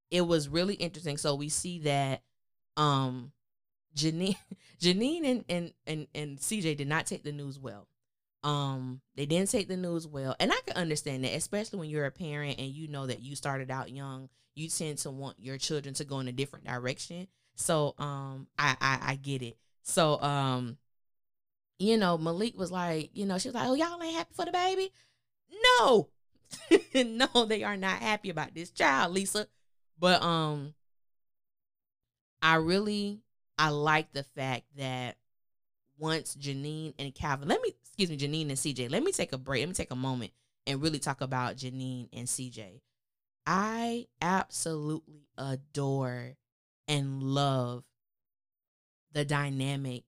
it 0.10 0.22
was 0.22 0.50
really 0.50 0.74
interesting. 0.74 1.18
So 1.18 1.36
we 1.36 1.50
see 1.50 1.80
that, 1.80 2.24
um, 2.76 3.32
Janine, 3.98 4.38
Janine 4.82 5.26
and, 5.26 5.46
and 5.50 5.74
and 5.86 6.08
and 6.14 6.38
CJ 6.38 6.78
did 6.78 6.88
not 6.88 7.06
take 7.06 7.24
the 7.24 7.32
news 7.32 7.60
well. 7.60 7.88
Um, 8.44 9.02
they 9.16 9.26
didn't 9.26 9.50
take 9.50 9.68
the 9.68 9.76
news 9.76 10.08
well, 10.08 10.36
and 10.40 10.52
I 10.52 10.60
can 10.66 10.78
understand 10.78 11.24
that, 11.24 11.34
especially 11.34 11.80
when 11.80 11.90
you're 11.90 12.06
a 12.06 12.12
parent 12.12 12.60
and 12.60 12.70
you 12.70 12.88
know 12.88 13.08
that 13.08 13.22
you 13.22 13.36
started 13.36 13.72
out 13.72 13.90
young 13.92 14.30
you 14.58 14.68
tend 14.68 14.98
to 14.98 15.12
want 15.12 15.38
your 15.40 15.58
children 15.58 15.94
to 15.94 16.04
go 16.04 16.20
in 16.20 16.28
a 16.28 16.32
different 16.32 16.66
direction. 16.66 17.28
So 17.56 17.94
um 18.00 18.48
I 18.58 18.76
I, 18.82 19.00
I 19.12 19.16
get 19.16 19.44
it. 19.44 19.58
So 19.84 20.20
um 20.22 20.78
you 21.80 21.96
know, 21.98 22.18
Malik 22.18 22.58
was 22.58 22.72
like, 22.72 23.12
you 23.14 23.28
know, 23.28 23.38
she 23.38 23.50
was 23.50 23.56
like, 23.56 23.68
Oh, 23.68 23.76
y'all 23.76 24.02
ain't 24.02 24.16
happy 24.16 24.34
for 24.34 24.46
the 24.46 24.52
baby? 24.52 24.92
No. 25.80 26.10
no, 26.96 27.46
they 27.46 27.64
are 27.64 27.78
not 27.78 28.00
happy 28.00 28.32
about 28.32 28.56
this 28.56 28.72
child, 28.72 29.14
Lisa. 29.14 29.48
But 30.00 30.24
um 30.24 30.74
I 32.42 32.56
really 32.56 33.22
I 33.58 33.70
like 33.70 34.14
the 34.14 34.24
fact 34.24 34.66
that 34.78 35.18
once 35.98 36.36
Janine 36.36 36.94
and 37.00 37.14
Calvin, 37.14 37.48
let 37.48 37.62
me 37.62 37.74
excuse 37.84 38.10
me, 38.10 38.18
Janine 38.18 38.50
and 38.50 38.58
CJ, 38.58 38.92
let 38.92 39.04
me 39.04 39.12
take 39.12 39.34
a 39.34 39.38
break. 39.38 39.62
Let 39.62 39.70
me 39.70 39.74
take 39.74 39.92
a 39.92 39.96
moment 39.96 40.32
and 40.68 40.82
really 40.82 41.00
talk 41.00 41.22
about 41.22 41.58
Janine 41.58 42.10
and 42.14 42.28
CJ. 42.28 42.82
I 43.46 44.08
absolutely 44.22 45.28
adore 45.38 46.36
and 46.88 47.24
love 47.24 47.84
the 49.14 49.26
dynamic 49.26 50.04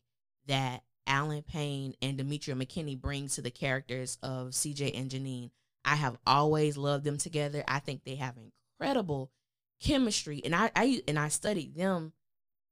that 0.48 0.84
Allen 1.08 1.42
Payne 1.42 1.96
and 2.02 2.18
Demetria 2.18 2.56
McKinney 2.56 3.00
bring 3.00 3.28
to 3.30 3.42
the 3.42 3.50
characters 3.50 4.18
of 4.22 4.50
CJ 4.50 4.92
and 4.94 5.10
Janine. 5.10 5.52
I 5.84 5.96
have 5.96 6.18
always 6.28 6.78
loved 6.78 7.06
them 7.06 7.18
together. 7.18 7.64
I 7.68 7.80
think 7.80 8.04
they 8.04 8.16
have 8.16 8.36
incredible 8.38 9.32
chemistry, 9.82 10.42
and 10.44 10.54
I, 10.54 10.70
I 10.76 11.02
and 11.08 11.18
I 11.18 11.30
studied 11.30 11.76
them, 11.76 12.14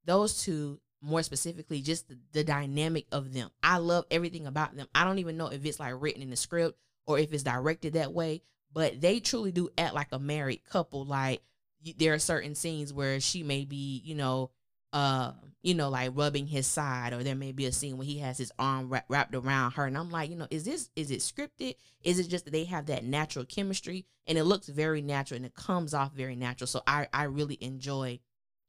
those 0.07 0.41
two 0.41 0.79
more 1.01 1.21
specifically, 1.21 1.81
just 1.81 2.07
the, 2.07 2.17
the 2.31 2.43
dynamic 2.43 3.05
of 3.11 3.33
them. 3.33 3.49
I 3.61 3.77
love 3.77 4.05
everything 4.09 4.47
about 4.47 4.75
them. 4.75 4.87
I 4.95 5.03
don't 5.03 5.19
even 5.19 5.37
know 5.37 5.47
if 5.47 5.63
it's 5.63 5.79
like 5.79 5.93
written 5.99 6.23
in 6.23 6.31
the 6.31 6.35
script 6.35 6.79
or 7.05 7.19
if 7.19 7.31
it's 7.31 7.43
directed 7.43 7.93
that 7.93 8.13
way, 8.13 8.41
but 8.73 8.99
they 8.99 9.19
truly 9.19 9.51
do 9.51 9.69
act 9.77 9.93
like 9.93 10.07
a 10.11 10.19
married 10.19 10.63
couple. 10.63 11.05
Like 11.05 11.41
there 11.97 12.13
are 12.13 12.19
certain 12.19 12.55
scenes 12.55 12.91
where 12.91 13.19
she 13.19 13.43
may 13.43 13.65
be, 13.65 14.01
you 14.03 14.15
know, 14.15 14.49
uh, 14.93 15.33
you 15.61 15.75
know, 15.75 15.89
like 15.89 16.11
rubbing 16.15 16.47
his 16.47 16.65
side, 16.65 17.13
or 17.13 17.21
there 17.23 17.35
may 17.35 17.51
be 17.51 17.65
a 17.65 17.71
scene 17.71 17.97
where 17.97 18.05
he 18.05 18.19
has 18.19 18.37
his 18.37 18.51
arm 18.57 18.89
wra- 18.89 19.03
wrapped 19.09 19.35
around 19.35 19.71
her, 19.71 19.85
and 19.85 19.97
I'm 19.97 20.09
like, 20.09 20.29
you 20.29 20.37
know, 20.37 20.47
is 20.49 20.63
this 20.63 20.89
is 20.95 21.11
it 21.11 21.19
scripted? 21.19 21.75
Is 22.03 22.19
it 22.19 22.29
just 22.29 22.45
that 22.45 22.51
they 22.51 22.63
have 22.63 22.85
that 22.85 23.03
natural 23.03 23.43
chemistry, 23.45 24.05
and 24.25 24.37
it 24.37 24.45
looks 24.45 24.67
very 24.67 25.01
natural 25.01 25.35
and 25.35 25.45
it 25.45 25.55
comes 25.55 25.93
off 25.93 26.13
very 26.13 26.35
natural? 26.37 26.67
So 26.67 26.81
I 26.87 27.07
I 27.13 27.23
really 27.23 27.57
enjoy 27.59 28.19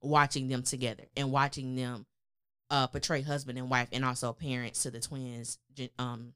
watching 0.01 0.49
them 0.49 0.63
together 0.63 1.05
and 1.17 1.33
watching 1.33 1.75
them 1.75 2.07
uh 2.71 2.87
portray 2.87 3.23
husband 3.23 3.59
and 3.59 3.71
wife 3.71 3.89
and 3.93 4.05
also 4.05 4.33
parents 4.33 4.83
to 4.83 4.91
the 4.91 5.01
twins. 5.01 5.59
Um, 5.99 6.35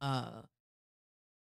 uh, 0.00 0.42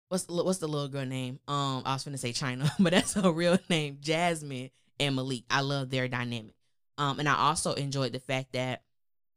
what's 0.10 0.28
what's 0.28 0.60
the 0.60 0.68
little 0.68 0.88
girl 0.88 1.06
name? 1.06 1.40
Um, 1.48 1.84
I 1.86 1.94
was 1.94 2.04
gonna 2.04 2.18
say 2.18 2.34
China, 2.34 2.72
but 2.80 2.92
that's 2.92 3.14
her 3.14 3.32
real 3.32 3.58
name, 3.70 3.98
Jasmine 4.02 4.70
and 5.00 5.16
Malik. 5.16 5.44
I 5.50 5.62
love 5.62 5.90
their 5.90 6.08
dynamic. 6.08 6.56
Um, 6.98 7.20
and 7.20 7.28
I 7.28 7.36
also 7.36 7.74
enjoyed 7.74 8.14
the 8.14 8.20
fact 8.20 8.54
that 8.54 8.84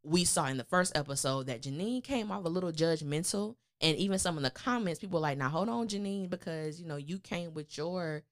we 0.03 0.25
saw 0.25 0.47
in 0.47 0.59
the 0.59 0.65
first 0.65 0.97
episode 0.97 1.47
that 1.47 1.63
Janine 1.63 2.05
came 2.05 2.31
off 2.31 2.45
a 2.45 2.49
little 2.49 2.73
judgmental, 2.73 3.57
and 3.81 3.97
even 3.97 4.19
some 4.19 4.37
of 4.37 4.43
the 4.43 4.51
comments, 4.51 5.01
people 5.01 5.19
were 5.19 5.23
like, 5.23 5.39
"Now 5.39 5.49
hold 5.49 5.69
on, 5.69 5.89
Janine, 5.89 6.29
because 6.29 6.81
you 6.81 6.87
know 6.87 6.97
you 6.97 7.19
came 7.19 7.55
with 7.55 7.77
your 7.77 8.23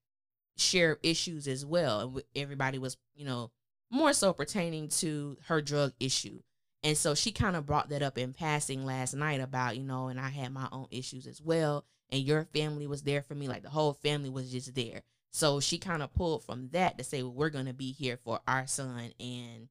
share 0.57 0.99
issues 1.03 1.49
as 1.49 1.65
well." 1.65 2.01
And 2.01 2.23
everybody 2.35 2.79
was, 2.79 2.97
you 3.15 3.25
know, 3.25 3.51
more 3.91 4.13
so 4.13 4.33
pertaining 4.33 4.89
to 4.89 5.37
her 5.47 5.63
drug 5.63 5.93
issue. 6.01 6.41
And 6.83 6.99
so 6.99 7.15
she 7.15 7.33
kind 7.33 7.57
of 7.57 7.65
brought 7.65 7.89
that 7.89 8.03
up 8.03 8.19
in 8.19 8.35
passing 8.35 8.85
last 8.85 9.15
night 9.15 9.41
about, 9.41 9.77
you 9.77 9.83
know, 9.85 10.09
and 10.09 10.21
I 10.21 10.29
had 10.29 10.53
my 10.53 10.69
own 10.71 10.87
issues 10.91 11.27
as 11.27 11.41
well. 11.41 11.87
And 12.11 12.23
your 12.23 12.45
family 12.45 12.87
was 12.87 13.03
there 13.03 13.23
for 13.23 13.35
me. 13.35 13.49
Like 13.49 13.63
the 13.63 13.71
whole 13.71 13.95
family 13.95 14.29
was 14.29 14.53
just 14.53 14.75
there. 14.75 15.03
So 15.31 15.61
she 15.61 15.79
kind 15.79 16.03
of 16.03 16.13
pulled 16.13 16.45
from 16.45 16.69
that 16.73 16.99
to 16.99 17.05
say, 17.05 17.23
well, 17.23 17.33
we're 17.33 17.51
going 17.51 17.67
to 17.67 17.73
be 17.73 17.93
here 17.93 18.19
for 18.23 18.41
our 18.47 18.67
son 18.67 19.13
and 19.19 19.69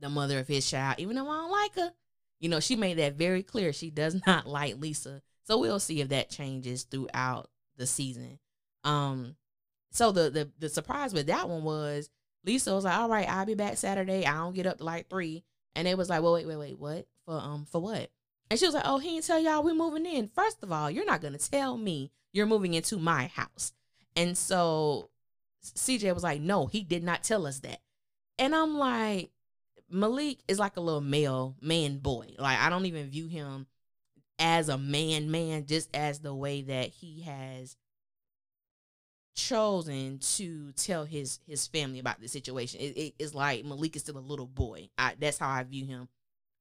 the 0.00 0.08
mother 0.08 0.38
of 0.40 0.48
his 0.48 0.68
child, 0.68 0.96
even 0.98 1.16
though 1.16 1.28
I 1.28 1.36
don't 1.36 1.50
like 1.50 1.74
her. 1.76 1.92
You 2.40 2.48
know, 2.48 2.60
she 2.60 2.76
made 2.76 2.98
that 2.98 3.14
very 3.14 3.42
clear. 3.42 3.72
She 3.72 3.90
does 3.90 4.20
not 4.26 4.46
like 4.46 4.78
Lisa. 4.78 5.22
So 5.44 5.58
we'll 5.58 5.78
see 5.78 6.00
if 6.00 6.08
that 6.08 6.28
changes 6.28 6.82
throughout 6.82 7.50
the 7.76 7.86
season. 7.86 8.38
Um, 8.84 9.36
so 9.90 10.12
the 10.12 10.30
the 10.30 10.50
the 10.58 10.68
surprise 10.68 11.12
with 11.12 11.26
that 11.26 11.48
one 11.48 11.64
was 11.64 12.10
Lisa 12.44 12.74
was 12.74 12.84
like, 12.84 12.96
"All 12.96 13.08
right, 13.08 13.28
I'll 13.28 13.46
be 13.46 13.54
back 13.54 13.76
Saturday. 13.76 14.26
I 14.26 14.34
don't 14.34 14.54
get 14.54 14.66
up 14.66 14.80
like 14.80 15.08
three. 15.08 15.44
And 15.74 15.86
it 15.86 15.96
was 15.96 16.08
like, 16.08 16.22
"Well, 16.22 16.32
wait, 16.32 16.46
wait, 16.46 16.56
wait, 16.56 16.78
what 16.78 17.06
for? 17.24 17.34
Um, 17.34 17.66
for 17.70 17.80
what?" 17.80 18.10
And 18.50 18.58
she 18.58 18.66
was 18.66 18.74
like, 18.74 18.84
"Oh, 18.86 18.98
he 18.98 19.10
didn't 19.14 19.26
tell 19.26 19.40
y'all 19.40 19.62
we're 19.62 19.74
moving 19.74 20.06
in. 20.06 20.28
First 20.28 20.62
of 20.62 20.72
all, 20.72 20.90
you're 20.90 21.04
not 21.04 21.20
gonna 21.20 21.38
tell 21.38 21.76
me 21.76 22.10
you're 22.32 22.46
moving 22.46 22.74
into 22.74 22.96
my 22.98 23.26
house. 23.26 23.72
And 24.16 24.36
so 24.36 25.10
CJ 25.62 26.14
was 26.14 26.22
like, 26.22 26.40
no, 26.40 26.66
he 26.66 26.82
did 26.82 27.02
not 27.02 27.22
tell 27.22 27.46
us 27.46 27.60
that. 27.60 27.80
And 28.38 28.54
I'm 28.54 28.76
like, 28.76 29.30
Malik 29.90 30.38
is 30.48 30.58
like 30.58 30.76
a 30.76 30.80
little 30.80 31.00
male 31.00 31.56
man 31.60 31.98
boy. 31.98 32.34
Like 32.38 32.58
I 32.58 32.70
don't 32.70 32.86
even 32.86 33.10
view 33.10 33.26
him 33.26 33.66
as 34.38 34.68
a 34.68 34.78
man 34.78 35.30
man, 35.30 35.66
just 35.66 35.94
as 35.94 36.20
the 36.20 36.34
way 36.34 36.62
that 36.62 36.88
he 36.88 37.22
has 37.22 37.76
chosen 39.38 40.18
to 40.18 40.72
tell 40.72 41.04
his 41.04 41.38
his 41.46 41.66
family 41.66 42.00
about 42.00 42.20
the 42.20 42.28
situation. 42.28 42.80
It, 42.80 42.96
it, 42.96 43.14
it's 43.18 43.34
like 43.34 43.64
Malik 43.64 43.94
is 43.96 44.02
still 44.02 44.18
a 44.18 44.20
little 44.20 44.46
boy. 44.46 44.90
I, 44.98 45.14
that's 45.18 45.38
how 45.38 45.48
I 45.48 45.62
view 45.62 45.86
him, 45.86 46.08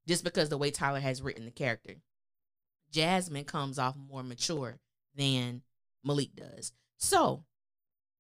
just 0.08 0.24
because 0.24 0.50
the 0.50 0.58
way 0.58 0.72
Tyler 0.72 1.00
has 1.00 1.22
written 1.22 1.46
the 1.46 1.52
character. 1.52 1.96
Jasmine 2.92 3.46
comes 3.46 3.80
off 3.80 3.96
more 3.98 4.24
mature 4.24 4.78
than 5.16 5.64
Malik 6.04 6.36
does. 6.36 6.72
So, 6.98 7.44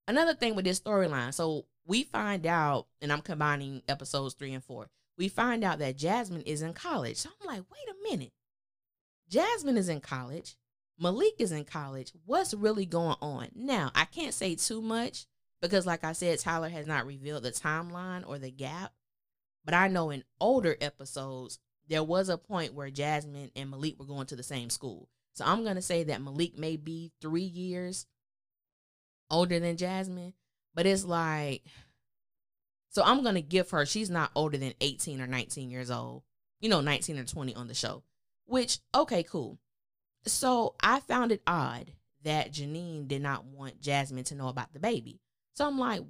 another 0.07 0.33
thing 0.33 0.55
with 0.55 0.65
this 0.65 0.79
storyline, 0.79 1.33
so 1.33 1.65
we 1.85 2.03
find 2.03 2.45
out, 2.45 2.87
and 3.01 3.13
I'm 3.13 3.21
combining 3.21 3.83
episodes 3.87 4.33
three 4.33 4.53
and 4.53 4.63
four. 4.63 4.89
We 5.17 5.29
find 5.29 5.63
out 5.63 5.79
that 5.79 5.97
Jasmine 5.97 6.41
is 6.41 6.61
in 6.61 6.73
college. 6.73 7.17
So 7.17 7.29
I'm 7.41 7.47
like, 7.47 7.63
wait 7.71 7.95
a 7.95 8.11
minute. 8.11 8.33
Jasmine 9.29 9.77
is 9.77 9.89
in 9.89 10.01
college. 10.01 10.55
Malik 10.99 11.35
is 11.39 11.51
in 11.51 11.65
college. 11.65 12.11
What's 12.25 12.53
really 12.53 12.85
going 12.85 13.17
on? 13.21 13.49
Now, 13.55 13.91
I 13.93 14.05
can't 14.05 14.33
say 14.33 14.55
too 14.55 14.81
much 14.81 15.25
because, 15.61 15.85
like 15.85 16.03
I 16.03 16.13
said, 16.13 16.39
Tyler 16.39 16.69
has 16.69 16.87
not 16.87 17.05
revealed 17.05 17.43
the 17.43 17.51
timeline 17.51 18.27
or 18.27 18.39
the 18.39 18.51
gap. 18.51 18.93
But 19.63 19.73
I 19.73 19.89
know 19.89 20.09
in 20.09 20.23
older 20.39 20.75
episodes, 20.79 21.59
there 21.87 22.03
was 22.03 22.29
a 22.29 22.37
point 22.37 22.73
where 22.73 22.89
Jasmine 22.89 23.51
and 23.55 23.69
Malik 23.69 23.99
were 23.99 24.05
going 24.05 24.27
to 24.27 24.35
the 24.35 24.43
same 24.43 24.69
school. 24.69 25.09
So 25.33 25.45
I'm 25.45 25.63
going 25.63 25.75
to 25.75 25.81
say 25.81 26.03
that 26.05 26.21
Malik 26.21 26.57
may 26.57 26.77
be 26.77 27.11
three 27.21 27.41
years 27.41 28.07
older 29.29 29.59
than 29.59 29.77
Jasmine, 29.77 30.33
but 30.73 30.85
it's 30.85 31.05
like, 31.05 31.63
so 32.89 33.03
I'm 33.03 33.23
gonna 33.23 33.41
give 33.41 33.69
her. 33.71 33.85
She's 33.85 34.09
not 34.09 34.31
older 34.33 34.57
than 34.57 34.73
18 34.81 35.21
or 35.21 35.27
19 35.27 35.69
years 35.69 35.91
old. 35.91 36.23
You 36.59 36.69
know, 36.69 36.81
19 36.81 37.19
or 37.19 37.25
20 37.25 37.53
on 37.55 37.67
the 37.67 37.75
show. 37.75 38.03
Which 38.45 38.79
okay, 38.95 39.23
cool. 39.23 39.59
So 40.25 40.75
I 40.81 40.99
found 40.99 41.31
it 41.31 41.41
odd 41.47 41.91
that 42.23 42.51
Janine 42.51 43.07
did 43.07 43.21
not 43.21 43.45
want 43.45 43.81
Jasmine 43.81 44.25
to 44.25 44.35
know 44.35 44.49
about 44.49 44.73
the 44.73 44.79
baby. 44.79 45.21
So 45.53 45.65
I'm 45.65 45.79
like, 45.79 46.01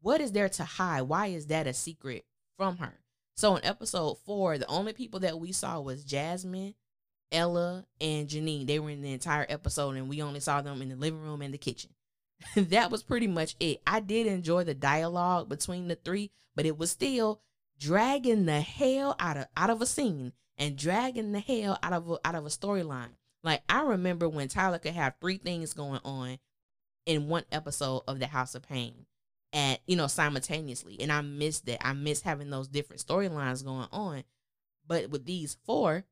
what 0.00 0.20
is 0.20 0.32
there 0.32 0.48
to 0.48 0.64
hide? 0.64 1.02
Why 1.02 1.26
is 1.26 1.46
that 1.46 1.66
a 1.66 1.72
secret 1.72 2.24
from 2.56 2.78
her? 2.78 3.00
So 3.36 3.56
in 3.56 3.64
episode 3.64 4.18
four, 4.24 4.58
the 4.58 4.66
only 4.66 4.92
people 4.92 5.20
that 5.20 5.38
we 5.38 5.52
saw 5.52 5.80
was 5.80 6.04
Jasmine, 6.04 6.74
Ella, 7.30 7.86
and 8.00 8.28
Janine. 8.28 8.66
They 8.66 8.78
were 8.78 8.90
in 8.90 9.02
the 9.02 9.12
entire 9.12 9.46
episode, 9.48 9.96
and 9.96 10.08
we 10.08 10.22
only 10.22 10.40
saw 10.40 10.60
them 10.60 10.82
in 10.82 10.88
the 10.88 10.96
living 10.96 11.20
room 11.20 11.42
and 11.42 11.54
the 11.54 11.58
kitchen. 11.58 11.90
that 12.56 12.90
was 12.90 13.02
pretty 13.02 13.26
much 13.26 13.56
it. 13.60 13.80
I 13.86 14.00
did 14.00 14.26
enjoy 14.26 14.64
the 14.64 14.74
dialogue 14.74 15.48
between 15.48 15.88
the 15.88 15.96
three, 15.96 16.30
but 16.54 16.66
it 16.66 16.78
was 16.78 16.90
still 16.90 17.40
dragging 17.78 18.46
the 18.46 18.60
hell 18.60 19.14
out 19.20 19.36
of 19.36 19.46
out 19.56 19.70
of 19.70 19.80
a 19.80 19.86
scene 19.86 20.32
and 20.56 20.76
dragging 20.76 21.32
the 21.32 21.40
hell 21.40 21.78
out 21.82 21.92
of 21.92 22.10
a, 22.10 22.18
out 22.24 22.34
of 22.34 22.46
a 22.46 22.48
storyline. 22.48 23.10
Like 23.42 23.62
I 23.68 23.82
remember 23.82 24.28
when 24.28 24.48
Tyler 24.48 24.78
could 24.78 24.94
have 24.94 25.14
three 25.20 25.38
things 25.38 25.74
going 25.74 26.00
on 26.04 26.38
in 27.06 27.28
one 27.28 27.44
episode 27.52 28.02
of 28.08 28.18
The 28.18 28.26
House 28.26 28.54
of 28.54 28.62
Payne 28.62 29.06
at 29.52 29.80
you 29.86 29.96
know 29.96 30.06
simultaneously, 30.06 30.98
and 31.00 31.12
I 31.12 31.20
missed 31.20 31.66
that. 31.66 31.86
I 31.86 31.92
miss 31.92 32.22
having 32.22 32.50
those 32.50 32.68
different 32.68 33.04
storylines 33.04 33.64
going 33.64 33.88
on. 33.92 34.24
But 34.86 35.10
with 35.10 35.26
these 35.26 35.56
four, 35.66 36.04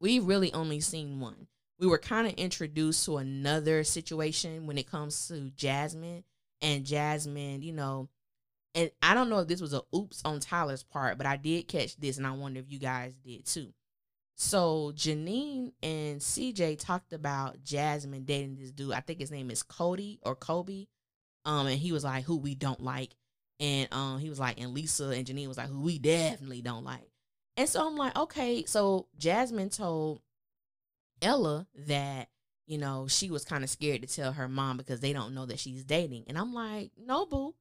we 0.00 0.20
really 0.20 0.52
only 0.52 0.80
seen 0.80 1.20
one 1.20 1.48
we 1.80 1.86
were 1.86 1.98
kind 1.98 2.26
of 2.26 2.34
introduced 2.34 3.06
to 3.06 3.16
another 3.16 3.82
situation 3.84 4.66
when 4.66 4.76
it 4.76 4.88
comes 4.88 5.28
to 5.28 5.50
Jasmine 5.56 6.24
and 6.60 6.84
Jasmine, 6.84 7.62
you 7.62 7.72
know, 7.72 8.10
and 8.74 8.90
I 9.02 9.14
don't 9.14 9.30
know 9.30 9.40
if 9.40 9.48
this 9.48 9.62
was 9.62 9.72
a 9.72 9.82
oops 9.96 10.20
on 10.24 10.40
Tyler's 10.40 10.82
part, 10.82 11.16
but 11.16 11.26
I 11.26 11.36
did 11.36 11.66
catch 11.66 11.96
this 11.96 12.18
and 12.18 12.26
I 12.26 12.32
wonder 12.32 12.60
if 12.60 12.70
you 12.70 12.78
guys 12.78 13.14
did 13.14 13.46
too. 13.46 13.72
So 14.42 14.92
Janine 14.96 15.72
and 15.82 16.18
CJ 16.18 16.78
talked 16.78 17.12
about 17.12 17.62
Jasmine 17.62 18.24
dating 18.24 18.56
this 18.56 18.72
dude. 18.72 18.94
I 18.94 19.00
think 19.00 19.20
his 19.20 19.30
name 19.30 19.50
is 19.50 19.62
Cody 19.62 20.18
or 20.22 20.34
Kobe. 20.34 20.86
Um, 21.44 21.66
and 21.66 21.78
he 21.78 21.92
was 21.92 22.04
like, 22.04 22.24
who 22.24 22.38
we 22.38 22.54
don't 22.54 22.80
like. 22.80 23.14
And 23.60 23.86
um, 23.92 24.18
he 24.18 24.30
was 24.30 24.40
like, 24.40 24.58
and 24.58 24.72
Lisa 24.72 25.08
and 25.08 25.26
Janine 25.26 25.46
was 25.46 25.58
like, 25.58 25.68
who 25.68 25.82
we 25.82 25.98
definitely 25.98 26.62
don't 26.62 26.84
like. 26.84 27.10
And 27.58 27.68
so 27.68 27.86
I'm 27.86 27.96
like, 27.96 28.16
okay, 28.16 28.64
so 28.64 29.08
Jasmine 29.18 29.68
told 29.68 30.22
Ella 31.20 31.66
that 31.86 32.30
you 32.66 32.78
know 32.78 33.08
she 33.08 33.30
was 33.30 33.44
kind 33.44 33.62
of 33.62 33.68
scared 33.68 34.00
to 34.00 34.08
tell 34.08 34.32
her 34.32 34.48
mom 34.48 34.78
because 34.78 35.00
they 35.00 35.12
don't 35.12 35.34
know 35.34 35.44
that 35.44 35.58
she's 35.58 35.84
dating, 35.84 36.24
and 36.28 36.38
I'm 36.38 36.54
like, 36.54 36.92
no, 36.96 37.26
boo. 37.26 37.54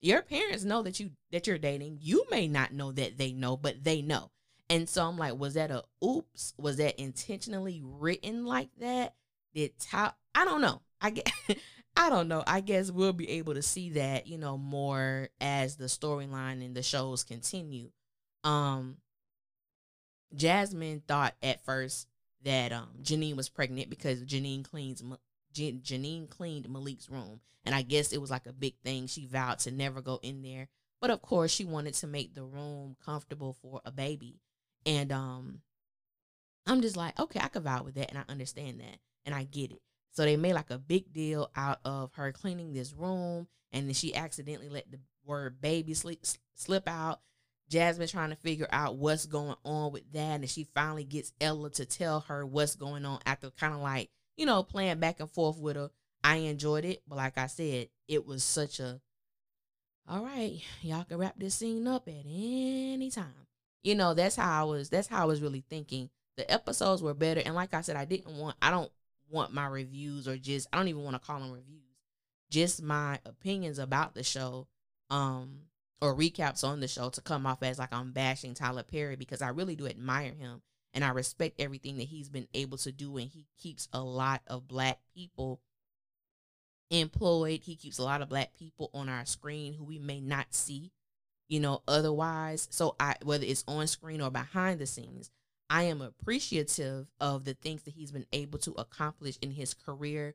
Your 0.00 0.22
parents 0.22 0.62
know 0.62 0.82
that 0.82 1.00
you 1.00 1.10
that 1.32 1.48
you're 1.48 1.58
dating. 1.58 1.98
You 2.00 2.24
may 2.30 2.46
not 2.46 2.72
know 2.72 2.92
that 2.92 3.18
they 3.18 3.32
know, 3.32 3.56
but 3.56 3.82
they 3.82 4.00
know. 4.00 4.30
And 4.70 4.88
so 4.88 5.06
I'm 5.06 5.18
like, 5.18 5.38
was 5.38 5.54
that 5.54 5.70
a 5.70 5.84
oops? 6.04 6.54
Was 6.58 6.78
that 6.78 7.00
intentionally 7.00 7.82
written 7.84 8.46
like 8.46 8.70
that? 8.78 9.14
Did 9.54 9.78
top? 9.78 10.18
I 10.34 10.44
don't 10.44 10.60
know. 10.60 10.80
I 11.00 11.10
get. 11.10 11.30
I 11.96 12.10
don't 12.10 12.26
know. 12.26 12.42
I 12.44 12.60
guess 12.60 12.90
we'll 12.90 13.12
be 13.12 13.30
able 13.30 13.54
to 13.54 13.62
see 13.62 13.90
that, 13.90 14.26
you 14.26 14.36
know, 14.36 14.58
more 14.58 15.28
as 15.40 15.76
the 15.76 15.84
storyline 15.84 16.64
and 16.64 16.74
the 16.74 16.82
shows 16.82 17.22
continue. 17.22 17.90
Um 18.42 18.96
Jasmine 20.34 21.02
thought 21.06 21.34
at 21.42 21.64
first 21.64 22.08
that 22.42 22.72
um 22.72 22.88
Janine 23.02 23.36
was 23.36 23.48
pregnant 23.48 23.90
because 23.90 24.24
Janine 24.24 24.64
cleans 24.64 25.02
Janine 25.54 26.28
cleaned 26.28 26.68
Malik's 26.68 27.08
room, 27.08 27.40
and 27.64 27.74
I 27.74 27.82
guess 27.82 28.12
it 28.12 28.20
was 28.20 28.30
like 28.30 28.46
a 28.46 28.52
big 28.52 28.74
thing. 28.82 29.06
She 29.06 29.26
vowed 29.26 29.60
to 29.60 29.70
never 29.70 30.02
go 30.02 30.18
in 30.22 30.42
there, 30.42 30.68
but 31.00 31.10
of 31.10 31.22
course 31.22 31.52
she 31.52 31.64
wanted 31.64 31.94
to 31.94 32.08
make 32.08 32.34
the 32.34 32.42
room 32.42 32.96
comfortable 33.04 33.56
for 33.62 33.80
a 33.84 33.92
baby, 33.92 34.40
and 34.86 35.12
um, 35.12 35.60
I'm 36.66 36.80
just 36.80 36.96
like, 36.96 37.18
okay, 37.18 37.40
I 37.42 37.48
could 37.48 37.62
vow 37.62 37.82
with 37.82 37.94
that, 37.94 38.10
and 38.10 38.18
I 38.18 38.24
understand 38.28 38.80
that, 38.80 38.98
and 39.26 39.34
I 39.34 39.44
get 39.44 39.70
it. 39.70 39.80
So 40.12 40.24
they 40.24 40.36
made 40.36 40.54
like 40.54 40.70
a 40.70 40.78
big 40.78 41.12
deal 41.12 41.50
out 41.56 41.80
of 41.84 42.12
her 42.14 42.32
cleaning 42.32 42.72
this 42.72 42.92
room, 42.92 43.48
and 43.72 43.86
then 43.86 43.94
she 43.94 44.14
accidentally 44.14 44.68
let 44.68 44.90
the 44.90 44.98
word 45.24 45.60
baby 45.60 45.94
slip 45.94 46.24
slip 46.54 46.88
out. 46.88 47.20
Jasmine 47.68 48.08
trying 48.08 48.30
to 48.30 48.36
figure 48.36 48.68
out 48.70 48.96
what's 48.96 49.26
going 49.26 49.56
on 49.64 49.92
with 49.92 50.10
that, 50.12 50.40
and 50.40 50.48
she 50.48 50.68
finally 50.74 51.04
gets 51.04 51.32
Ella 51.40 51.70
to 51.70 51.84
tell 51.84 52.20
her 52.20 52.46
what's 52.46 52.76
going 52.76 53.04
on 53.04 53.18
after 53.26 53.50
kind 53.50 53.74
of 53.74 53.80
like 53.80 54.10
you 54.36 54.46
know 54.46 54.62
playing 54.62 55.00
back 55.00 55.20
and 55.20 55.30
forth 55.30 55.58
with 55.58 55.76
her. 55.76 55.90
I 56.22 56.36
enjoyed 56.36 56.84
it, 56.84 57.02
but 57.06 57.16
like 57.16 57.36
I 57.36 57.48
said, 57.48 57.88
it 58.08 58.24
was 58.24 58.44
such 58.44 58.80
a 58.80 59.00
all 60.06 60.22
right, 60.22 60.62
y'all 60.82 61.04
can 61.04 61.16
wrap 61.16 61.34
this 61.38 61.54
scene 61.54 61.86
up 61.88 62.06
at 62.08 62.26
any 62.26 63.10
time. 63.10 63.43
You 63.84 63.94
know, 63.94 64.14
that's 64.14 64.34
how 64.34 64.62
I 64.62 64.64
was 64.64 64.88
that's 64.88 65.06
how 65.06 65.22
I 65.22 65.26
was 65.26 65.42
really 65.42 65.62
thinking. 65.68 66.10
The 66.36 66.50
episodes 66.50 67.02
were 67.02 67.14
better. 67.14 67.42
And 67.44 67.54
like 67.54 67.74
I 67.74 67.82
said, 67.82 67.96
I 67.96 68.06
didn't 68.06 68.36
want 68.36 68.56
I 68.60 68.70
don't 68.70 68.90
want 69.30 69.52
my 69.52 69.66
reviews 69.66 70.26
or 70.26 70.36
just 70.36 70.66
I 70.72 70.76
don't 70.76 70.88
even 70.88 71.04
want 71.04 71.14
to 71.14 71.24
call 71.24 71.38
them 71.38 71.52
reviews. 71.52 71.82
Just 72.50 72.82
my 72.82 73.18
opinions 73.24 73.78
about 73.78 74.14
the 74.14 74.22
show, 74.22 74.66
um, 75.10 75.60
or 76.00 76.14
recaps 76.14 76.64
on 76.64 76.80
the 76.80 76.88
show 76.88 77.10
to 77.10 77.20
come 77.20 77.46
off 77.46 77.62
as 77.62 77.78
like 77.78 77.92
I'm 77.92 78.12
bashing 78.12 78.54
Tyler 78.54 78.82
Perry 78.82 79.16
because 79.16 79.42
I 79.42 79.48
really 79.48 79.76
do 79.76 79.86
admire 79.86 80.32
him 80.32 80.62
and 80.94 81.04
I 81.04 81.10
respect 81.10 81.60
everything 81.60 81.98
that 81.98 82.04
he's 82.04 82.28
been 82.28 82.48
able 82.54 82.78
to 82.78 82.92
do 82.92 83.16
and 83.18 83.28
he 83.28 83.46
keeps 83.58 83.88
a 83.92 84.00
lot 84.00 84.40
of 84.46 84.66
black 84.66 84.98
people 85.14 85.60
employed. 86.90 87.60
He 87.64 87.76
keeps 87.76 87.98
a 87.98 88.04
lot 88.04 88.22
of 88.22 88.28
black 88.28 88.54
people 88.54 88.90
on 88.94 89.08
our 89.08 89.26
screen 89.26 89.74
who 89.74 89.84
we 89.84 89.98
may 89.98 90.20
not 90.20 90.54
see, 90.54 90.92
you 91.48 91.60
know, 91.60 91.82
otherwise. 91.86 92.68
So 92.70 92.96
I 92.98 93.16
whether 93.22 93.44
it's 93.44 93.64
on 93.66 93.86
screen 93.86 94.20
or 94.20 94.30
behind 94.30 94.80
the 94.80 94.86
scenes, 94.86 95.30
I 95.70 95.84
am 95.84 96.00
appreciative 96.00 97.06
of 97.20 97.44
the 97.44 97.54
things 97.54 97.82
that 97.82 97.94
he's 97.94 98.12
been 98.12 98.26
able 98.32 98.58
to 98.60 98.72
accomplish 98.72 99.38
in 99.40 99.50
his 99.52 99.74
career. 99.74 100.34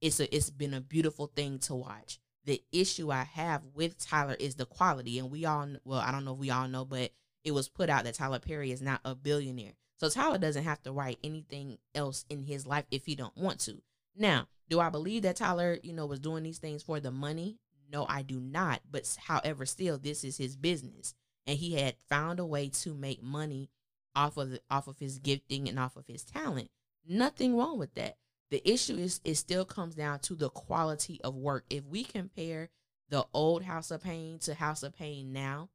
It's 0.00 0.20
a 0.20 0.34
it's 0.34 0.50
been 0.50 0.74
a 0.74 0.80
beautiful 0.80 1.26
thing 1.34 1.58
to 1.60 1.74
watch. 1.74 2.18
The 2.44 2.62
issue 2.72 3.12
I 3.12 3.22
have 3.22 3.62
with 3.74 3.98
Tyler 3.98 4.36
is 4.38 4.56
the 4.56 4.66
quality, 4.66 5.18
and 5.18 5.30
we 5.30 5.44
all 5.44 5.68
well, 5.84 6.00
I 6.00 6.10
don't 6.10 6.24
know 6.24 6.32
if 6.32 6.38
we 6.38 6.50
all 6.50 6.68
know, 6.68 6.84
but 6.84 7.12
it 7.44 7.52
was 7.52 7.68
put 7.68 7.90
out 7.90 8.04
that 8.04 8.14
Tyler 8.14 8.38
Perry 8.38 8.72
is 8.72 8.82
not 8.82 9.00
a 9.04 9.14
billionaire. 9.14 9.74
So 9.96 10.08
Tyler 10.08 10.38
doesn't 10.38 10.64
have 10.64 10.82
to 10.82 10.92
write 10.92 11.18
anything 11.22 11.78
else 11.94 12.24
in 12.28 12.42
his 12.42 12.66
life 12.66 12.86
if 12.90 13.06
he 13.06 13.14
don't 13.14 13.36
want 13.36 13.60
to. 13.60 13.80
Now, 14.16 14.48
do 14.68 14.80
I 14.80 14.90
believe 14.90 15.22
that 15.22 15.36
Tyler, 15.36 15.78
you 15.82 15.92
know, 15.92 16.06
was 16.06 16.18
doing 16.18 16.42
these 16.42 16.58
things 16.58 16.82
for 16.82 16.98
the 16.98 17.10
money? 17.10 17.58
No, 17.92 18.06
I 18.08 18.22
do 18.22 18.40
not. 18.40 18.80
But 18.90 19.16
however, 19.26 19.66
still, 19.66 19.98
this 19.98 20.24
is 20.24 20.38
his 20.38 20.56
business, 20.56 21.14
and 21.46 21.58
he 21.58 21.74
had 21.74 21.96
found 22.08 22.40
a 22.40 22.46
way 22.46 22.68
to 22.68 22.94
make 22.94 23.22
money 23.22 23.70
off 24.14 24.36
of 24.36 24.50
the, 24.50 24.60
off 24.70 24.88
of 24.88 24.98
his 24.98 25.18
gifting 25.18 25.68
and 25.68 25.78
off 25.78 25.96
of 25.96 26.06
his 26.06 26.24
talent. 26.24 26.70
Nothing 27.06 27.56
wrong 27.56 27.78
with 27.78 27.94
that. 27.94 28.16
The 28.50 28.66
issue 28.68 28.96
is 28.96 29.20
it 29.24 29.34
still 29.36 29.64
comes 29.64 29.94
down 29.94 30.20
to 30.20 30.34
the 30.34 30.50
quality 30.50 31.20
of 31.22 31.34
work. 31.34 31.64
If 31.70 31.84
we 31.84 32.04
compare 32.04 32.70
the 33.08 33.26
old 33.32 33.62
House 33.62 33.90
of 33.90 34.02
Payne 34.02 34.38
to 34.40 34.54
House 34.54 34.82
of 34.82 34.96
Payne 34.96 35.32
now, 35.32 35.68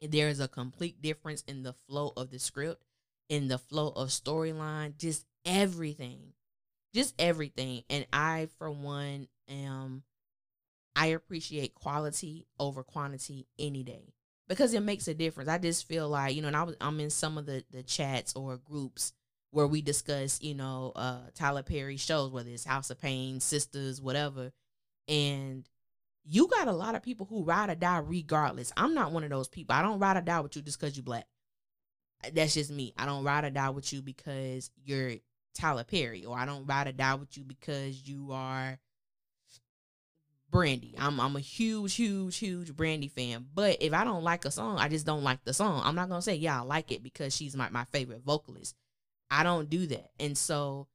there 0.00 0.28
is 0.28 0.40
a 0.40 0.48
complete 0.48 1.00
difference 1.00 1.42
in 1.46 1.62
the 1.62 1.72
flow 1.72 2.12
of 2.16 2.30
the 2.30 2.38
script, 2.38 2.82
in 3.28 3.48
the 3.48 3.58
flow 3.58 3.88
of 3.90 4.08
storyline, 4.08 4.96
just 4.96 5.24
everything 5.44 6.32
just 6.92 7.14
everything. 7.18 7.84
And 7.90 8.06
I, 8.12 8.48
for 8.58 8.70
one, 8.70 9.28
am 9.48 10.02
I 10.94 11.06
appreciate 11.06 11.74
quality 11.74 12.46
over 12.58 12.82
quantity 12.82 13.46
any 13.58 13.82
day 13.82 14.14
because 14.48 14.74
it 14.74 14.80
makes 14.80 15.08
a 15.08 15.14
difference. 15.14 15.48
I 15.48 15.58
just 15.58 15.88
feel 15.88 16.08
like 16.08 16.34
you 16.34 16.42
know, 16.42 16.48
and 16.48 16.56
I 16.56 16.62
was 16.64 16.76
I'm 16.80 17.00
in 17.00 17.10
some 17.10 17.38
of 17.38 17.46
the 17.46 17.64
the 17.70 17.82
chats 17.82 18.34
or 18.34 18.56
groups 18.58 19.12
where 19.50 19.66
we 19.66 19.82
discuss 19.82 20.40
you 20.42 20.54
know 20.54 20.92
uh 20.96 21.20
Tyler 21.34 21.62
Perry 21.62 21.96
shows, 21.96 22.30
whether 22.30 22.50
it's 22.50 22.64
House 22.64 22.90
of 22.90 23.00
Payne, 23.00 23.40
Sisters, 23.40 24.00
whatever, 24.00 24.52
and 25.08 25.68
you 26.24 26.46
got 26.48 26.68
a 26.68 26.72
lot 26.72 26.94
of 26.94 27.02
people 27.02 27.26
who 27.26 27.44
ride 27.44 27.70
or 27.70 27.74
die 27.74 27.98
regardless. 27.98 28.72
I'm 28.76 28.94
not 28.94 29.12
one 29.12 29.24
of 29.24 29.30
those 29.30 29.48
people. 29.48 29.74
I 29.74 29.82
don't 29.82 29.98
ride 29.98 30.16
or 30.16 30.20
die 30.20 30.40
with 30.40 30.54
you 30.56 30.62
just 30.62 30.78
because 30.78 30.96
you 30.96 31.02
black. 31.02 31.26
That's 32.32 32.54
just 32.54 32.70
me. 32.70 32.94
I 32.96 33.06
don't 33.06 33.24
ride 33.24 33.44
or 33.44 33.50
die 33.50 33.70
with 33.70 33.92
you 33.92 34.02
because 34.02 34.70
you're 34.84 35.14
Tyler 35.54 35.84
Perry, 35.84 36.24
or 36.24 36.38
I 36.38 36.46
don't 36.46 36.66
ride 36.66 36.86
or 36.86 36.92
die 36.92 37.14
with 37.14 37.36
you 37.36 37.44
because 37.44 38.06
you 38.06 38.30
are 38.32 38.78
Brandy. 40.52 40.94
I'm 40.98 41.18
I'm 41.18 41.34
a 41.34 41.40
huge, 41.40 41.94
huge, 41.94 42.36
huge 42.36 42.76
Brandy 42.76 43.08
fan. 43.08 43.46
But 43.52 43.78
if 43.80 43.92
I 43.92 44.04
don't 44.04 44.22
like 44.22 44.44
a 44.44 44.50
song, 44.50 44.78
I 44.78 44.88
just 44.88 45.06
don't 45.06 45.24
like 45.24 45.42
the 45.44 45.54
song. 45.54 45.82
I'm 45.84 45.96
not 45.96 46.08
gonna 46.08 46.22
say 46.22 46.36
yeah 46.36 46.60
I 46.60 46.62
like 46.62 46.92
it 46.92 47.02
because 47.02 47.34
she's 47.34 47.56
my, 47.56 47.68
my 47.70 47.84
favorite 47.86 48.22
vocalist. 48.24 48.76
I 49.30 49.42
don't 49.42 49.70
do 49.70 49.86
that, 49.86 50.10
and 50.20 50.36
so 50.36 50.86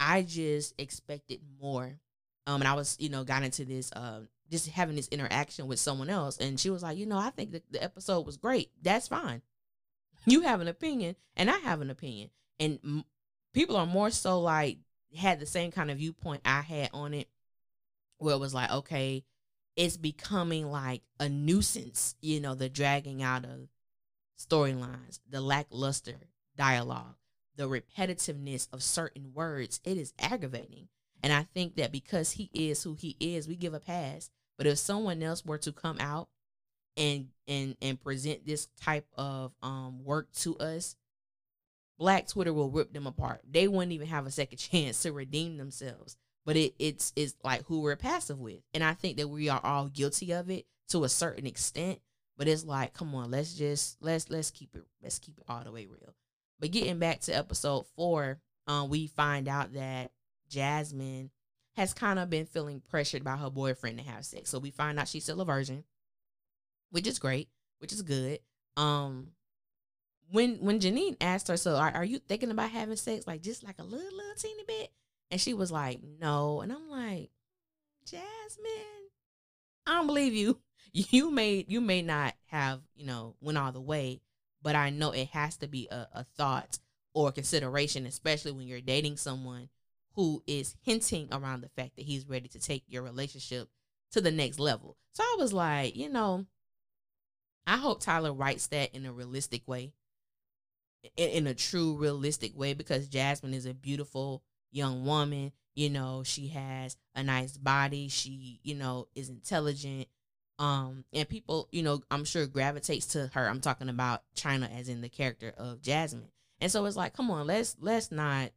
I 0.00 0.22
just 0.22 0.74
expected 0.78 1.40
more. 1.60 1.98
Um, 2.46 2.62
and 2.62 2.68
I 2.68 2.74
was 2.74 2.96
you 2.98 3.08
know 3.08 3.24
got 3.24 3.42
into 3.42 3.64
this 3.64 3.92
uh 3.92 4.20
just 4.50 4.68
having 4.68 4.96
this 4.96 5.08
interaction 5.08 5.66
with 5.66 5.80
someone 5.80 6.08
else, 6.08 6.38
and 6.38 6.58
she 6.58 6.70
was 6.70 6.82
like, 6.82 6.96
you 6.96 7.06
know, 7.06 7.18
I 7.18 7.30
think 7.30 7.50
that 7.52 7.70
the 7.72 7.82
episode 7.82 8.24
was 8.24 8.36
great. 8.38 8.70
That's 8.80 9.08
fine. 9.08 9.42
You 10.24 10.42
have 10.42 10.60
an 10.60 10.68
opinion, 10.68 11.16
and 11.36 11.50
I 11.50 11.58
have 11.58 11.80
an 11.80 11.90
opinion, 11.90 12.30
and 12.60 13.02
people 13.52 13.76
are 13.76 13.86
more 13.86 14.10
so 14.10 14.40
like 14.40 14.78
had 15.16 15.40
the 15.40 15.46
same 15.46 15.72
kind 15.72 15.90
of 15.90 15.98
viewpoint 15.98 16.42
I 16.44 16.60
had 16.60 16.90
on 16.94 17.12
it, 17.12 17.26
where 18.22 18.34
it 18.34 18.40
was 18.40 18.54
like, 18.54 18.70
okay, 18.70 19.24
it's 19.76 19.96
becoming 19.96 20.70
like 20.70 21.02
a 21.18 21.28
nuisance, 21.28 22.14
you 22.20 22.40
know, 22.40 22.54
the 22.54 22.68
dragging 22.68 23.22
out 23.22 23.44
of 23.44 23.68
storylines, 24.38 25.20
the 25.28 25.40
lackluster 25.40 26.28
dialogue, 26.56 27.16
the 27.56 27.68
repetitiveness 27.68 28.68
of 28.72 28.82
certain 28.82 29.32
words. 29.34 29.80
It 29.84 29.96
is 29.98 30.12
aggravating. 30.18 30.88
And 31.22 31.32
I 31.32 31.44
think 31.54 31.76
that 31.76 31.92
because 31.92 32.32
he 32.32 32.50
is 32.52 32.82
who 32.82 32.94
he 32.94 33.16
is, 33.20 33.46
we 33.46 33.56
give 33.56 33.74
a 33.74 33.80
pass. 33.80 34.30
But 34.58 34.66
if 34.66 34.78
someone 34.78 35.22
else 35.22 35.44
were 35.44 35.58
to 35.58 35.72
come 35.72 35.98
out 36.00 36.28
and 36.96 37.28
and 37.48 37.74
and 37.80 37.98
present 37.98 38.44
this 38.44 38.68
type 38.78 39.06
of 39.16 39.52
um 39.62 40.04
work 40.04 40.30
to 40.32 40.56
us 40.58 40.94
Black 41.98 42.26
Twitter 42.26 42.52
will 42.52 42.68
rip 42.68 42.92
them 42.92 43.06
apart. 43.06 43.42
They 43.48 43.68
wouldn't 43.68 43.92
even 43.92 44.08
have 44.08 44.26
a 44.26 44.30
second 44.32 44.58
chance 44.58 45.02
to 45.02 45.12
redeem 45.12 45.56
themselves. 45.56 46.16
But 46.44 46.56
it 46.56 46.74
it's 46.78 47.12
it's 47.16 47.34
like 47.44 47.64
who 47.66 47.80
we're 47.80 47.96
passive 47.96 48.40
with. 48.40 48.60
And 48.74 48.82
I 48.82 48.94
think 48.94 49.16
that 49.16 49.28
we 49.28 49.48
are 49.48 49.60
all 49.62 49.88
guilty 49.88 50.32
of 50.32 50.50
it 50.50 50.66
to 50.88 51.04
a 51.04 51.08
certain 51.08 51.46
extent. 51.46 52.00
But 52.36 52.48
it's 52.48 52.64
like, 52.64 52.94
come 52.94 53.14
on, 53.14 53.30
let's 53.30 53.54
just 53.54 53.98
let's 54.00 54.28
let's 54.30 54.50
keep 54.50 54.74
it 54.74 54.82
let's 55.02 55.18
keep 55.18 55.38
it 55.38 55.44
all 55.48 55.62
the 55.62 55.72
way 55.72 55.86
real. 55.86 56.14
But 56.58 56.70
getting 56.72 56.98
back 56.98 57.20
to 57.22 57.32
episode 57.32 57.86
four, 57.96 58.40
um, 58.66 58.88
we 58.88 59.06
find 59.06 59.48
out 59.48 59.74
that 59.74 60.10
Jasmine 60.48 61.30
has 61.76 61.94
kind 61.94 62.18
of 62.18 62.30
been 62.30 62.46
feeling 62.46 62.82
pressured 62.88 63.24
by 63.24 63.36
her 63.36 63.50
boyfriend 63.50 63.98
to 63.98 64.04
have 64.04 64.24
sex. 64.24 64.50
So 64.50 64.58
we 64.58 64.70
find 64.70 64.98
out 64.98 65.08
she's 65.08 65.24
still 65.24 65.40
a 65.40 65.44
virgin, 65.44 65.84
which 66.90 67.06
is 67.06 67.18
great, 67.18 67.48
which 67.78 67.92
is 67.92 68.02
good. 68.02 68.40
Um, 68.76 69.28
when 70.30 70.56
when 70.56 70.80
Janine 70.80 71.16
asked 71.20 71.48
her, 71.48 71.56
so 71.56 71.76
are, 71.76 71.90
are 71.90 72.04
you 72.04 72.18
thinking 72.18 72.50
about 72.50 72.70
having 72.70 72.96
sex, 72.96 73.26
like 73.26 73.42
just 73.42 73.64
like 73.64 73.78
a 73.78 73.84
little 73.84 74.16
little 74.16 74.34
teeny 74.36 74.64
bit? 74.66 74.90
And 75.32 75.40
she 75.40 75.54
was 75.54 75.72
like, 75.72 75.98
no. 76.20 76.60
And 76.60 76.70
I'm 76.70 76.90
like, 76.90 77.30
Jasmine, 78.04 79.08
I 79.86 79.94
don't 79.94 80.06
believe 80.06 80.34
you. 80.34 80.58
You 80.94 81.30
may 81.30 81.64
you 81.66 81.80
may 81.80 82.02
not 82.02 82.34
have 82.48 82.82
you 82.94 83.06
know 83.06 83.34
went 83.40 83.56
all 83.56 83.72
the 83.72 83.80
way, 83.80 84.20
but 84.60 84.76
I 84.76 84.90
know 84.90 85.10
it 85.12 85.28
has 85.28 85.56
to 85.56 85.66
be 85.66 85.88
a, 85.90 86.06
a 86.12 86.26
thought 86.36 86.80
or 87.14 87.32
consideration, 87.32 88.04
especially 88.04 88.52
when 88.52 88.66
you're 88.66 88.82
dating 88.82 89.16
someone 89.16 89.70
who 90.16 90.42
is 90.46 90.76
hinting 90.82 91.28
around 91.32 91.62
the 91.62 91.70
fact 91.70 91.96
that 91.96 92.04
he's 92.04 92.28
ready 92.28 92.46
to 92.48 92.58
take 92.58 92.84
your 92.88 93.00
relationship 93.00 93.70
to 94.10 94.20
the 94.20 94.30
next 94.30 94.58
level. 94.58 94.98
So 95.14 95.22
I 95.22 95.36
was 95.38 95.54
like, 95.54 95.96
you 95.96 96.10
know, 96.10 96.44
I 97.66 97.78
hope 97.78 98.02
Tyler 98.02 98.34
writes 98.34 98.66
that 98.66 98.94
in 98.94 99.06
a 99.06 99.14
realistic 99.14 99.66
way 99.66 99.94
in, 101.16 101.30
in 101.30 101.46
a 101.46 101.54
true 101.54 101.96
realistic 101.96 102.54
way 102.54 102.74
because 102.74 103.08
Jasmine 103.08 103.54
is 103.54 103.64
a 103.64 103.72
beautiful 103.72 104.42
young 104.72 105.04
woman. 105.04 105.52
You 105.74 105.90
know, 105.90 106.22
she 106.24 106.48
has 106.48 106.96
a 107.14 107.22
nice 107.22 107.56
body. 107.56 108.08
She, 108.08 108.60
you 108.62 108.74
know, 108.74 109.08
is 109.14 109.28
intelligent. 109.28 110.08
Um, 110.58 111.04
and 111.12 111.28
people, 111.28 111.68
you 111.72 111.82
know, 111.82 112.02
I'm 112.10 112.24
sure 112.24 112.46
gravitates 112.46 113.06
to 113.08 113.30
her. 113.32 113.48
I'm 113.48 113.60
talking 113.60 113.88
about 113.88 114.22
China 114.34 114.68
as 114.76 114.88
in 114.88 115.00
the 115.00 115.08
character 115.08 115.52
of 115.56 115.80
Jasmine. 115.80 116.28
And 116.60 116.70
so 116.70 116.84
it's 116.84 116.96
like, 116.96 117.14
come 117.14 117.30
on, 117.30 117.46
let's 117.46 117.76
let's 117.80 118.12
not 118.12 118.50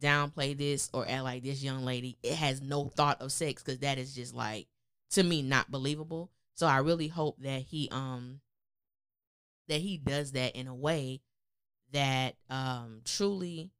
downplay 0.00 0.56
this 0.56 0.90
or 0.92 1.08
act 1.08 1.22
like 1.22 1.42
this 1.44 1.62
young 1.62 1.84
lady 1.84 2.18
it 2.24 2.34
has 2.34 2.60
no 2.60 2.86
thought 2.86 3.22
of 3.22 3.30
sex 3.30 3.62
because 3.62 3.78
that 3.78 3.98
is 3.98 4.12
just 4.12 4.34
like 4.34 4.66
to 5.10 5.22
me 5.22 5.42
not 5.42 5.70
believable. 5.70 6.30
So 6.54 6.66
I 6.66 6.78
really 6.78 7.08
hope 7.08 7.36
that 7.40 7.62
he 7.62 7.88
um 7.90 8.40
that 9.68 9.80
he 9.80 9.96
does 9.96 10.32
that 10.32 10.56
in 10.56 10.66
a 10.66 10.74
way 10.74 11.20
that 11.92 12.34
um, 12.50 13.00
truly 13.04 13.70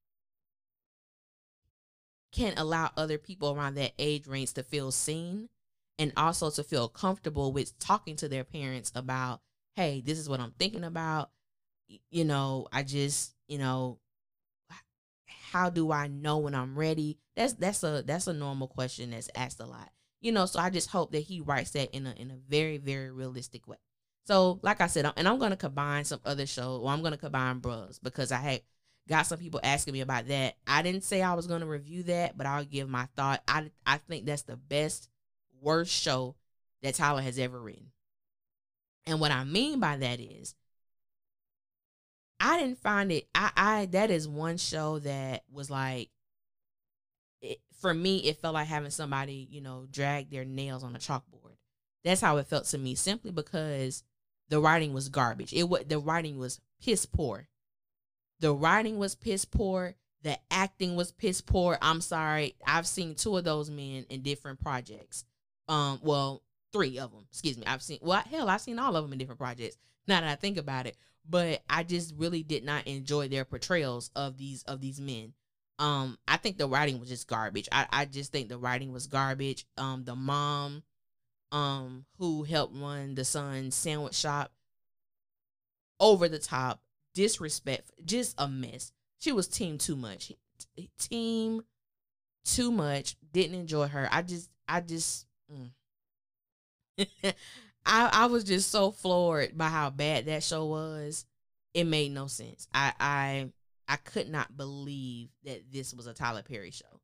can 2.33 2.55
allow 2.57 2.90
other 2.97 3.18
people 3.18 3.53
around 3.53 3.75
that 3.75 3.92
age 3.99 4.27
range 4.27 4.55
to 4.55 4.62
feel 4.62 4.90
seen 4.90 5.49
and 5.99 6.12
also 6.16 6.51
to 6.51 6.62
feel 6.64 6.88
comfortable 6.88 7.53
with 7.53 7.79
talking 7.79 8.16
to 8.16 8.29
their 8.29 8.45
parents 8.45 8.90
about, 8.95 9.40
hey, 9.77 10.03
this 10.05 10.18
is 10.18 10.29
what 10.29 10.40
I'm 10.40 10.55
thinking 10.59 10.85
about. 10.85 11.31
You 12.11 12.25
know, 12.25 12.66
I 12.73 12.83
just, 12.83 13.35
you 13.49 13.59
know, 13.59 13.99
how 15.53 15.68
do 15.68 15.92
I 15.92 16.09
know 16.09 16.38
when 16.38 16.55
I'm 16.55 16.79
ready? 16.79 17.18
That's 17.37 17.53
that's 17.55 17.83
a 17.83 18.03
that's 18.07 18.27
a 18.27 18.33
normal 18.33 18.68
question 18.68 19.11
that's 19.11 19.29
asked 19.35 19.61
a 19.61 19.66
lot. 19.66 19.90
You 20.23 20.33
know, 20.33 20.47
so 20.47 20.59
I 20.61 20.71
just 20.71 20.88
hope 20.88 21.12
that 21.12 21.21
he 21.21 21.40
writes 21.40 21.73
that 21.73 21.95
in 21.95 22.07
a 22.07 22.12
in 22.12 22.31
a 22.31 22.37
very 22.49 22.79
very 22.79 23.11
realistic 23.11 23.68
way. 23.68 23.77
So, 24.25 24.61
like 24.62 24.81
I 24.81 24.87
said, 24.87 25.12
and 25.16 25.29
I'm 25.29 25.38
gonna 25.38 25.57
combine 25.57 26.05
some 26.05 26.21
other 26.25 26.47
shows. 26.47 26.81
Well, 26.81 26.88
I'm 26.88 27.03
gonna 27.03 27.18
combine 27.18 27.59
Bros 27.59 27.99
because 27.99 28.33
I 28.33 28.38
had 28.38 28.62
got 29.09 29.27
some 29.27 29.38
people 29.38 29.61
asking 29.62 29.95
me 29.95 30.01
about 30.01 30.29
that. 30.29 30.57
I 30.67 30.83
didn't 30.83 31.05
say 31.05 31.23
I 31.23 31.35
was 31.35 31.47
gonna 31.47 31.67
review 31.67 32.05
that, 32.05 32.37
but 32.37 32.47
I'll 32.47 32.65
give 32.65 32.88
my 32.88 33.09
thought. 33.17 33.43
I 33.49 33.71
I 33.87 33.99
think 33.99 34.27
that's 34.27 34.43
the 34.43 34.57
best 34.57 35.09
worst 35.61 35.93
show 35.93 36.37
that 36.83 36.95
Tyler 36.95 37.23
has 37.23 37.38
ever 37.38 37.61
written. 37.61 37.93
And 39.07 39.21
what 39.21 39.33
I 39.33 39.45
mean 39.45 39.81
by 39.81 39.97
that 39.97 40.21
is 40.21 40.55
I 42.38 42.59
didn't 42.59 42.79
find 42.79 43.12
it 43.12 43.29
I 43.35 43.51
I 43.57 43.87
that 43.87 44.11
is 44.11 44.29
one 44.29 44.57
show 44.57 44.99
that 45.01 45.45
was 45.51 45.71
like 45.71 46.11
it, 47.41 47.59
for 47.81 47.93
me 47.93 48.19
it 48.19 48.41
felt 48.41 48.55
like 48.55 48.69
having 48.69 48.91
somebody, 48.91 49.49
you 49.51 49.61
know, 49.61 49.87
drag 49.91 50.31
their 50.31 50.45
nails 50.45 50.85
on 50.85 50.95
a 50.95 51.01
chalkboard. 51.01 51.57
That's 52.05 52.21
how 52.21 52.37
it 52.38 52.47
felt 52.47 52.67
to 52.67 52.79
me 52.79 52.95
simply 52.95 53.31
because 53.31 54.03
the 54.49 54.61
writing 54.61 54.93
was 54.93 55.09
garbage. 55.09 55.53
It 55.53 55.69
was 55.69 55.85
the 55.87 55.99
writing 55.99 56.38
was 56.38 56.61
piss 56.81 57.07
poor. 57.07 57.49
The 58.43 58.53
writing 58.53 58.99
was 58.99 59.15
piss 59.15 59.45
poor. 59.45 59.95
The 60.25 60.37
acting 60.51 60.97
was 60.97 61.13
piss 61.13 61.41
poor. 61.41 61.79
I'm 61.81 62.01
sorry. 62.01 62.57
I've 62.67 62.89
seen 62.89 63.15
two 63.15 63.37
of 63.37 63.45
those 63.45 63.71
men 63.71 64.05
in 64.11 64.23
different 64.23 64.61
projects. 64.61 65.25
Um, 65.69 66.01
well, 66.03 66.43
three 66.73 66.99
of 66.99 67.13
them. 67.13 67.25
Excuse 67.31 67.57
me. 67.57 67.65
I've 67.67 67.83
seen 67.83 68.01
well, 68.03 68.21
hell, 68.29 68.49
I've 68.49 68.61
seen 68.61 68.81
all 68.81 68.97
of 68.97 69.05
them 69.05 69.13
in 69.13 69.19
different 69.21 69.39
projects. 69.39 69.77
Now 70.09 70.21
that 70.21 70.29
I 70.29 70.35
think 70.35 70.59
about 70.59 70.89
it, 70.89 70.97
but 71.29 71.63
I 71.71 71.85
just 71.85 72.15
really 72.17 72.43
did 72.43 72.65
not 72.65 72.89
enjoy 72.89 73.29
their 73.29 73.45
portrayals 73.45 74.11
of 74.17 74.37
these 74.39 74.65
of 74.65 74.81
these 74.81 75.01
men. 75.01 75.35
Um, 75.79 76.19
I 76.27 76.37
think 76.37 76.59
the 76.59 76.69
writing 76.69 76.99
was 76.99 77.11
just 77.11 77.29
garbage. 77.29 77.69
I, 77.71 77.87
I 77.91 78.05
just 78.07 78.33
think 78.33 78.49
the 78.49 78.59
writing 78.59 78.93
was 78.93 79.07
garbage. 79.07 79.67
Um, 79.79 80.03
the 80.05 80.17
mom, 80.17 80.83
um, 81.53 82.07
who 82.19 82.43
helped 82.43 82.75
run 82.77 83.15
the 83.15 83.25
son's 83.25 83.77
sandwich 83.77 84.15
shop, 84.15 84.51
over 86.01 86.29
the 86.29 86.41
top, 86.41 86.82
disrespect, 87.14 87.90
just 88.05 88.35
a 88.38 88.48
mess. 88.48 88.92
She 89.18 89.33
was 89.33 89.48
team 89.48 89.79
too 89.79 89.96
much. 89.96 90.33
Team 90.98 91.62
too 92.44 92.72
much. 92.72 93.16
Didn't 93.33 93.59
enjoy 93.59 93.88
her. 93.88 94.09
I 94.11 94.22
just, 94.22 94.51
I 94.68 94.81
just. 94.81 95.27
Mm. 95.53 95.70
I 97.85 98.11
I 98.12 98.27
was 98.27 98.44
just 98.44 98.70
so 98.70 98.90
floored 98.90 99.57
by 99.57 99.68
how 99.68 99.90
bad 99.90 100.27
that 100.27 100.42
show 100.42 100.66
was. 100.66 101.25
It 101.75 101.85
made 101.85 102.12
no 102.12 102.27
sense. 102.27 102.68
I 102.72 102.92
I 103.01 103.48
I 103.88 103.96
could 103.96 104.29
not 104.29 104.57
believe 104.57 105.31
that 105.44 105.70
this 105.72 105.92
was 105.94 106.07
a 106.07 106.14
Tyler 106.14 106.42
Perry 106.42 106.70
show. 106.70 107.01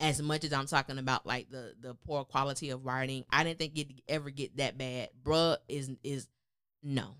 As 0.00 0.22
much 0.22 0.44
as 0.44 0.52
I'm 0.52 0.66
talking 0.66 0.98
about 0.98 1.26
like 1.26 1.50
the 1.50 1.74
the 1.80 1.94
poor 1.94 2.24
quality 2.24 2.70
of 2.70 2.84
writing, 2.84 3.24
I 3.30 3.44
didn't 3.44 3.58
think 3.58 3.78
it 3.78 3.88
ever 4.08 4.30
get 4.30 4.56
that 4.56 4.78
bad. 4.78 5.10
Bruh 5.22 5.56
is 5.68 5.90
is 6.02 6.26
no. 6.82 7.16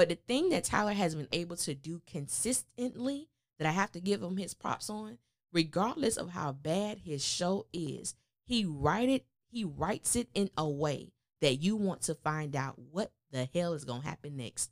But 0.00 0.08
the 0.08 0.14
thing 0.14 0.48
that 0.48 0.64
Tyler 0.64 0.94
has 0.94 1.14
been 1.14 1.28
able 1.30 1.56
to 1.56 1.74
do 1.74 2.00
consistently 2.06 3.28
that 3.58 3.68
I 3.68 3.72
have 3.72 3.92
to 3.92 4.00
give 4.00 4.22
him 4.22 4.38
his 4.38 4.54
props 4.54 4.88
on, 4.88 5.18
regardless 5.52 6.16
of 6.16 6.30
how 6.30 6.52
bad 6.52 7.00
his 7.04 7.22
show 7.22 7.66
is, 7.70 8.14
he 8.46 8.64
write 8.64 9.10
it, 9.10 9.26
he 9.50 9.62
writes 9.62 10.16
it 10.16 10.28
in 10.32 10.48
a 10.56 10.66
way 10.66 11.12
that 11.42 11.56
you 11.56 11.76
want 11.76 12.00
to 12.04 12.14
find 12.14 12.56
out 12.56 12.78
what 12.78 13.12
the 13.30 13.46
hell 13.52 13.74
is 13.74 13.84
gonna 13.84 14.00
happen 14.00 14.38
next. 14.38 14.70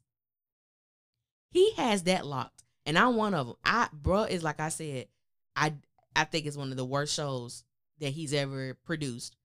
He 1.50 1.72
has 1.72 2.04
that 2.04 2.24
locked, 2.24 2.64
and 2.86 2.98
I'm 2.98 3.14
one 3.14 3.34
of 3.34 3.48
them. 3.48 3.56
I, 3.62 3.88
bruh, 3.94 4.30
is 4.30 4.42
like 4.42 4.60
I 4.60 4.70
said, 4.70 5.08
I 5.54 5.74
I 6.16 6.24
think 6.24 6.46
it's 6.46 6.56
one 6.56 6.70
of 6.70 6.78
the 6.78 6.86
worst 6.86 7.14
shows 7.14 7.64
that 8.00 8.14
he's 8.14 8.32
ever 8.32 8.78
produced. 8.86 9.36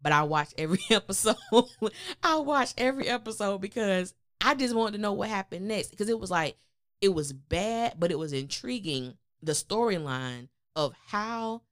But 0.00 0.12
I 0.12 0.22
watch 0.22 0.54
every 0.56 0.78
episode. 0.90 1.34
I 2.22 2.36
watch 2.36 2.72
every 2.78 3.08
episode 3.08 3.60
because 3.60 4.14
I 4.40 4.54
just 4.54 4.74
wanted 4.74 4.96
to 4.96 5.02
know 5.02 5.12
what 5.12 5.28
happened 5.28 5.68
next. 5.68 5.88
Because 5.90 6.08
it 6.08 6.18
was 6.18 6.30
like 6.30 6.56
it 7.00 7.10
was 7.10 7.32
bad, 7.32 7.94
but 7.98 8.10
it 8.10 8.18
was 8.18 8.32
intriguing. 8.32 9.16
The 9.42 9.52
storyline 9.52 10.48
of 10.74 10.94
how 11.06 11.62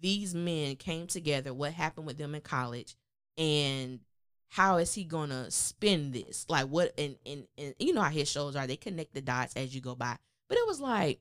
these 0.00 0.34
men 0.34 0.76
came 0.76 1.06
together, 1.06 1.52
what 1.52 1.72
happened 1.72 2.06
with 2.06 2.18
them 2.18 2.34
in 2.34 2.40
college, 2.40 2.96
and 3.36 4.00
how 4.48 4.78
is 4.78 4.94
he 4.94 5.04
gonna 5.04 5.50
spin 5.50 6.12
this? 6.12 6.46
Like 6.48 6.66
what 6.66 6.92
and 6.98 7.16
and, 7.26 7.46
and 7.56 7.74
you 7.78 7.92
know 7.92 8.02
how 8.02 8.10
his 8.10 8.30
shows 8.30 8.56
are, 8.56 8.66
they 8.66 8.76
connect 8.76 9.14
the 9.14 9.20
dots 9.20 9.54
as 9.56 9.74
you 9.74 9.80
go 9.80 9.94
by. 9.94 10.16
But 10.48 10.58
it 10.58 10.66
was 10.66 10.80
like, 10.80 11.20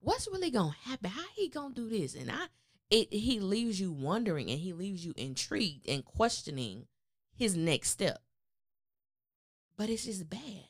what's 0.00 0.28
really 0.28 0.50
gonna 0.50 0.76
happen? 0.84 1.10
How 1.10 1.24
he 1.34 1.48
gonna 1.48 1.74
do 1.74 1.88
this? 1.88 2.14
And 2.14 2.30
I 2.30 2.46
it 2.90 3.12
he 3.12 3.40
leaves 3.40 3.80
you 3.80 3.90
wondering 3.90 4.50
and 4.50 4.60
he 4.60 4.72
leaves 4.72 5.04
you 5.04 5.14
intrigued 5.16 5.88
and 5.88 6.04
questioning 6.04 6.86
his 7.34 7.56
next 7.56 7.90
step. 7.90 8.20
But 9.76 9.90
it's 9.90 10.04
just 10.04 10.28
bad. 10.28 10.68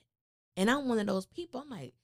And 0.56 0.70
I'm 0.70 0.88
one 0.88 0.98
of 0.98 1.06
those 1.06 1.26
people, 1.26 1.60
I'm 1.60 1.70
like, 1.70 1.94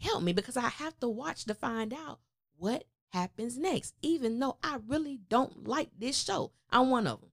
help 0.00 0.22
me 0.22 0.32
because 0.32 0.56
I 0.56 0.68
have 0.68 0.98
to 1.00 1.08
watch 1.08 1.44
to 1.44 1.54
find 1.54 1.92
out 1.92 2.20
what 2.56 2.84
happens 3.10 3.58
next, 3.58 3.94
even 4.02 4.38
though 4.38 4.56
I 4.62 4.78
really 4.86 5.20
don't 5.28 5.66
like 5.66 5.90
this 5.98 6.22
show. 6.22 6.52
I'm 6.70 6.90
one 6.90 7.06
of 7.06 7.20
them. 7.20 7.30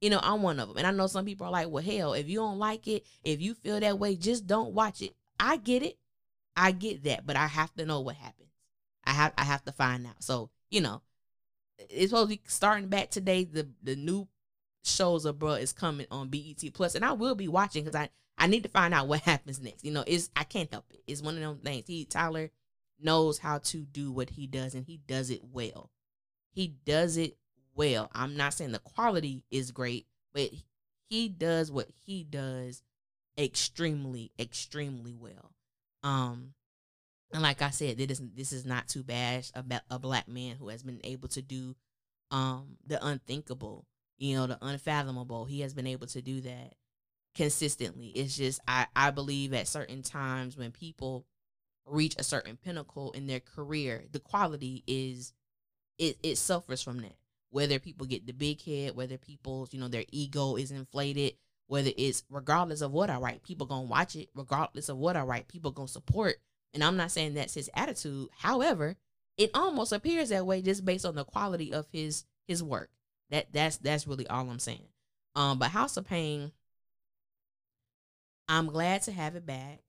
You 0.00 0.10
know, 0.10 0.20
I'm 0.22 0.42
one 0.42 0.60
of 0.60 0.68
them. 0.68 0.76
And 0.78 0.86
I 0.86 0.90
know 0.90 1.06
some 1.06 1.24
people 1.24 1.46
are 1.46 1.52
like, 1.52 1.68
well, 1.68 1.82
hell, 1.82 2.12
if 2.12 2.28
you 2.28 2.38
don't 2.38 2.58
like 2.58 2.86
it, 2.86 3.06
if 3.24 3.40
you 3.40 3.54
feel 3.54 3.80
that 3.80 3.98
way, 3.98 4.14
just 4.14 4.46
don't 4.46 4.74
watch 4.74 5.00
it. 5.00 5.14
I 5.40 5.56
get 5.56 5.82
it. 5.82 5.98
I 6.56 6.72
get 6.72 7.04
that, 7.04 7.26
but 7.26 7.36
I 7.36 7.46
have 7.46 7.74
to 7.74 7.84
know 7.84 8.00
what 8.00 8.16
happens. 8.16 8.50
I 9.04 9.12
have 9.12 9.32
I 9.36 9.44
have 9.44 9.64
to 9.64 9.72
find 9.72 10.06
out. 10.06 10.22
So, 10.22 10.50
you 10.70 10.80
know, 10.80 11.02
it's 11.78 12.10
supposed 12.10 12.30
to 12.30 12.36
be 12.36 12.42
starting 12.46 12.88
back 12.88 13.10
today. 13.10 13.44
The 13.44 13.68
the 13.82 13.94
new 13.94 14.26
shows 14.82 15.24
of 15.24 15.38
bro 15.38 15.52
is 15.52 15.72
coming 15.72 16.06
on 16.10 16.28
BET 16.28 16.62
Plus, 16.72 16.94
and 16.94 17.04
I 17.04 17.12
will 17.12 17.34
be 17.34 17.48
watching 17.48 17.84
because 17.84 17.98
I 17.98 18.08
I 18.38 18.46
need 18.46 18.62
to 18.64 18.68
find 18.68 18.94
out 18.94 19.08
what 19.08 19.20
happens 19.22 19.60
next. 19.60 19.84
You 19.84 19.92
know, 19.92 20.04
it's 20.06 20.30
I 20.36 20.44
can't 20.44 20.70
help 20.70 20.86
it. 20.90 21.02
It's 21.06 21.22
one 21.22 21.34
of 21.34 21.40
them 21.40 21.58
things. 21.58 21.84
He 21.86 22.04
Tyler 22.04 22.50
knows 23.00 23.38
how 23.38 23.58
to 23.58 23.78
do 23.78 24.12
what 24.12 24.30
he 24.30 24.46
does, 24.46 24.74
and 24.74 24.84
he 24.86 25.00
does 25.06 25.30
it 25.30 25.42
well. 25.52 25.90
He 26.52 26.68
does 26.84 27.16
it 27.16 27.36
well. 27.74 28.10
I'm 28.14 28.36
not 28.36 28.54
saying 28.54 28.72
the 28.72 28.78
quality 28.78 29.44
is 29.50 29.70
great, 29.70 30.06
but 30.32 30.50
he 31.08 31.28
does 31.28 31.70
what 31.70 31.88
he 32.04 32.24
does 32.24 32.82
extremely, 33.38 34.32
extremely 34.38 35.14
well. 35.14 35.52
Um, 36.02 36.54
and 37.32 37.42
like 37.42 37.60
I 37.60 37.70
said, 37.70 37.98
this 37.98 38.20
is 38.20 38.22
this 38.34 38.52
is 38.52 38.64
not 38.64 38.88
too 38.88 39.02
bad 39.02 39.46
about 39.54 39.82
a 39.90 39.98
black 39.98 40.28
man 40.28 40.56
who 40.56 40.68
has 40.68 40.82
been 40.82 41.00
able 41.04 41.28
to 41.28 41.42
do 41.42 41.74
um 42.30 42.76
the 42.86 43.04
unthinkable, 43.04 43.86
you 44.18 44.36
know, 44.36 44.46
the 44.46 44.58
unfathomable. 44.62 45.44
He 45.44 45.60
has 45.60 45.74
been 45.74 45.86
able 45.86 46.06
to 46.08 46.22
do 46.22 46.40
that 46.42 46.74
consistently. 47.36 48.08
It's 48.08 48.36
just 48.36 48.60
I 48.66 48.86
I 48.96 49.10
believe 49.10 49.52
at 49.52 49.68
certain 49.68 50.02
times 50.02 50.56
when 50.56 50.72
people 50.72 51.26
reach 51.86 52.16
a 52.18 52.24
certain 52.24 52.56
pinnacle 52.56 53.12
in 53.12 53.26
their 53.26 53.40
career, 53.40 54.04
the 54.10 54.20
quality 54.20 54.82
is 54.86 55.32
it 55.98 56.18
it 56.22 56.36
suffers 56.36 56.82
from 56.82 57.00
that 57.02 57.16
whether 57.50 57.78
people 57.78 58.06
get 58.06 58.26
the 58.26 58.32
big 58.32 58.60
head, 58.62 58.94
whether 58.96 59.16
people's, 59.16 59.72
you 59.72 59.80
know, 59.80 59.88
their 59.88 60.04
ego 60.12 60.56
is 60.56 60.70
inflated, 60.70 61.32
whether 61.68 61.90
it's 61.96 62.24
regardless 62.28 62.80
of 62.80 62.92
what 62.92 63.10
I 63.10 63.16
write, 63.16 63.42
people 63.42 63.66
gonna 63.66 63.86
watch 63.86 64.16
it, 64.16 64.28
regardless 64.34 64.88
of 64.88 64.98
what 64.98 65.16
I 65.16 65.22
write, 65.22 65.48
people 65.48 65.70
gonna 65.70 65.88
support. 65.88 66.36
And 66.74 66.84
I'm 66.84 66.96
not 66.96 67.10
saying 67.10 67.34
that's 67.34 67.54
his 67.54 67.70
attitude. 67.74 68.28
However, 68.38 68.96
it 69.38 69.50
almost 69.54 69.92
appears 69.92 70.28
that 70.28 70.46
way 70.46 70.60
just 70.62 70.84
based 70.84 71.06
on 71.06 71.14
the 71.14 71.24
quality 71.24 71.72
of 71.72 71.86
his 71.90 72.24
his 72.46 72.62
work. 72.62 72.90
That 73.30 73.52
that's 73.52 73.78
that's 73.78 74.06
really 74.06 74.26
all 74.26 74.50
I'm 74.50 74.58
saying. 74.58 74.88
Um, 75.34 75.58
but 75.58 75.70
House 75.70 75.96
of 75.96 76.06
Payne, 76.06 76.52
I'm 78.48 78.66
glad 78.66 79.02
to 79.02 79.12
have 79.12 79.36
it 79.36 79.46
back. 79.46 79.80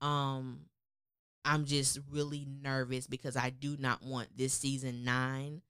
Um, 0.00 0.60
I'm 1.44 1.64
just 1.64 1.98
really 2.10 2.46
nervous 2.62 3.06
because 3.06 3.36
I 3.36 3.50
do 3.50 3.76
not 3.78 4.02
want 4.02 4.36
this 4.36 4.52
season 4.52 5.04
nine 5.04 5.62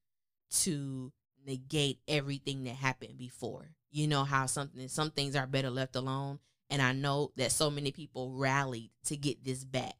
to 0.60 1.12
negate 1.46 1.98
everything 2.06 2.64
that 2.64 2.74
happened 2.74 3.18
before. 3.18 3.70
You 3.90 4.06
know 4.06 4.24
how 4.24 4.46
something 4.46 4.88
some 4.88 5.10
things 5.10 5.36
are 5.36 5.46
better 5.46 5.70
left 5.70 5.96
alone. 5.96 6.38
And 6.70 6.80
I 6.80 6.92
know 6.92 7.32
that 7.36 7.52
so 7.52 7.70
many 7.70 7.92
people 7.92 8.32
rallied 8.32 8.90
to 9.04 9.16
get 9.16 9.44
this 9.44 9.64
back. 9.64 9.94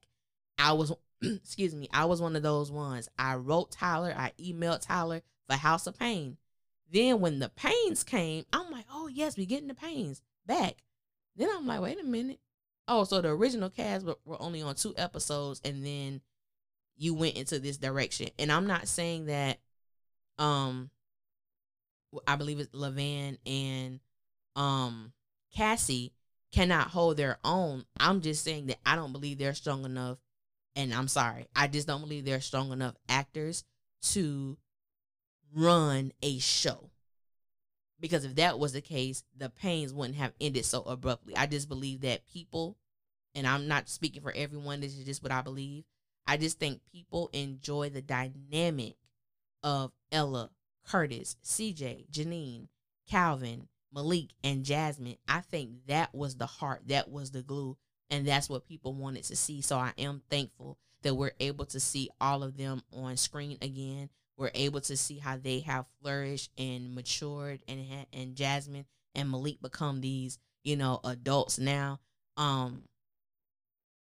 I 0.59 0.72
was 0.72 0.92
excuse 1.22 1.74
me, 1.74 1.88
I 1.92 2.07
was 2.07 2.20
one 2.20 2.37
of 2.37 2.42
those 2.42 2.70
ones. 2.70 3.09
I 3.18 3.37
wrote 3.37 3.70
Tyler, 3.70 4.14
I 4.16 4.33
emailed 4.40 4.81
Tyler 4.81 5.22
for 5.48 5.57
House 5.57 5.87
of 5.87 5.98
Payne. 5.98 6.38
Then 6.90 7.20
when 7.20 7.38
the 7.38 7.50
Paynes 7.50 8.05
came, 8.05 8.44
I'm 8.52 8.70
like, 8.70 8.87
oh 8.92 9.09
yes, 9.09 9.37
we're 9.37 9.46
getting 9.46 9.68
the 9.68 9.74
Paynes 9.74 10.20
back. 10.46 10.76
Then 11.36 11.48
I'm 11.54 11.66
like, 11.66 11.80
wait 11.80 12.00
a 12.00 12.04
minute. 12.04 12.40
Oh, 12.88 13.04
so 13.04 13.20
the 13.20 13.28
original 13.28 13.70
cast 13.70 14.04
were, 14.04 14.16
were 14.24 14.40
only 14.42 14.60
on 14.62 14.74
two 14.74 14.94
episodes, 14.96 15.60
and 15.64 15.84
then 15.84 16.20
you 16.96 17.14
went 17.14 17.36
into 17.36 17.58
this 17.58 17.76
direction. 17.76 18.28
And 18.38 18.50
I'm 18.52 18.66
not 18.66 18.88
saying 18.88 19.26
that 19.26 19.58
um 20.38 20.90
I 22.26 22.36
believe 22.36 22.60
it's 22.60 22.74
Lavan 22.74 23.38
and 23.46 24.00
um 24.56 25.12
Cassi 25.56 26.12
cannot 26.52 26.88
hold 26.88 27.16
their 27.16 27.38
own. 27.44 27.84
I'm 27.98 28.20
just 28.20 28.44
saying 28.44 28.66
that 28.66 28.78
I 28.84 28.96
don't 28.96 29.12
believe 29.12 29.38
they're 29.38 29.54
strong 29.54 29.84
enough 29.84 30.18
and 30.76 30.92
I'm 30.92 31.08
sorry. 31.08 31.46
I 31.56 31.66
just 31.66 31.86
don't 31.86 32.02
believe 32.02 32.24
they're 32.24 32.40
strong 32.40 32.72
enough 32.72 32.94
actors 33.08 33.64
to 34.02 34.56
run 35.54 36.12
a 36.22 36.38
show. 36.38 36.90
Because 38.02 38.24
if 38.24 38.34
that 38.34 38.58
was 38.58 38.72
the 38.72 38.80
case, 38.80 39.22
the 39.38 39.50
Paynes 39.62 39.94
wouldn't 39.94 40.18
have 40.18 40.32
ended 40.40 40.64
so 40.64 40.82
abruptly. 40.82 41.36
I 41.36 41.46
just 41.46 41.68
believe 41.68 42.00
that 42.00 42.26
people, 42.26 42.76
and 43.34 43.46
I'm 43.46 43.68
not 43.68 43.88
speaking 43.88 44.20
for 44.22 44.32
everyone, 44.36 44.80
this 44.80 44.98
is 44.98 45.06
just 45.06 45.22
what 45.22 45.30
I 45.30 45.40
believe. 45.40 45.84
I 46.26 46.36
just 46.36 46.58
think 46.58 46.80
people 46.92 47.30
enjoy 47.32 47.90
the 47.90 48.02
dynamic 48.02 48.96
of 49.62 49.92
Ella, 50.10 50.50
Curtis, 50.84 51.36
CJ, 51.44 52.10
Janine, 52.10 52.66
Calvin, 53.08 53.68
Malik, 53.94 54.30
and 54.42 54.64
Jasmine. 54.64 55.18
I 55.28 55.40
think 55.40 55.86
that 55.86 56.12
was 56.12 56.34
the 56.34 56.46
heart, 56.46 56.82
that 56.88 57.08
was 57.08 57.30
the 57.30 57.42
glue, 57.42 57.76
and 58.10 58.26
that's 58.26 58.48
what 58.48 58.66
people 58.66 58.94
wanted 58.94 59.22
to 59.24 59.36
see. 59.36 59.60
So 59.60 59.76
I 59.76 59.92
am 59.96 60.22
thankful 60.28 60.76
that 61.02 61.14
we're 61.14 61.32
able 61.38 61.66
to 61.66 61.78
see 61.78 62.10
all 62.20 62.42
of 62.42 62.56
them 62.56 62.82
on 62.92 63.16
screen 63.16 63.58
again. 63.62 64.08
We're 64.42 64.50
able 64.55 64.81
to 64.81 64.96
see 64.96 65.18
how 65.18 65.37
they 65.37 65.61
have 65.61 65.87
flourished 66.02 66.50
and 66.59 66.96
matured, 66.96 67.61
and 67.68 67.87
and 68.12 68.35
Jasmine 68.35 68.87
and 69.14 69.31
Malik 69.31 69.62
become 69.62 70.00
these, 70.00 70.37
you 70.64 70.74
know, 70.74 70.98
adults 71.05 71.61
now. 71.61 72.00
Um, 72.37 72.83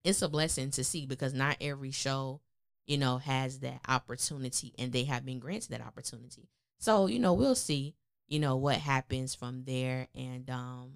it's 0.03 0.23
a 0.23 0.27
blessing 0.27 0.71
to 0.71 0.83
see 0.83 1.05
because 1.05 1.35
not 1.35 1.57
every 1.61 1.91
show, 1.91 2.41
you 2.87 2.97
know, 2.97 3.19
has 3.19 3.59
that 3.59 3.81
opportunity, 3.87 4.73
and 4.79 4.91
they 4.91 5.03
have 5.03 5.23
been 5.23 5.37
granted 5.37 5.69
that 5.69 5.85
opportunity. 5.85 6.49
So 6.79 7.05
you 7.05 7.19
know, 7.19 7.33
we'll 7.33 7.53
see, 7.53 7.93
you 8.27 8.39
know, 8.39 8.55
what 8.55 8.77
happens 8.77 9.35
from 9.35 9.65
there, 9.65 10.07
and 10.15 10.49
um, 10.49 10.91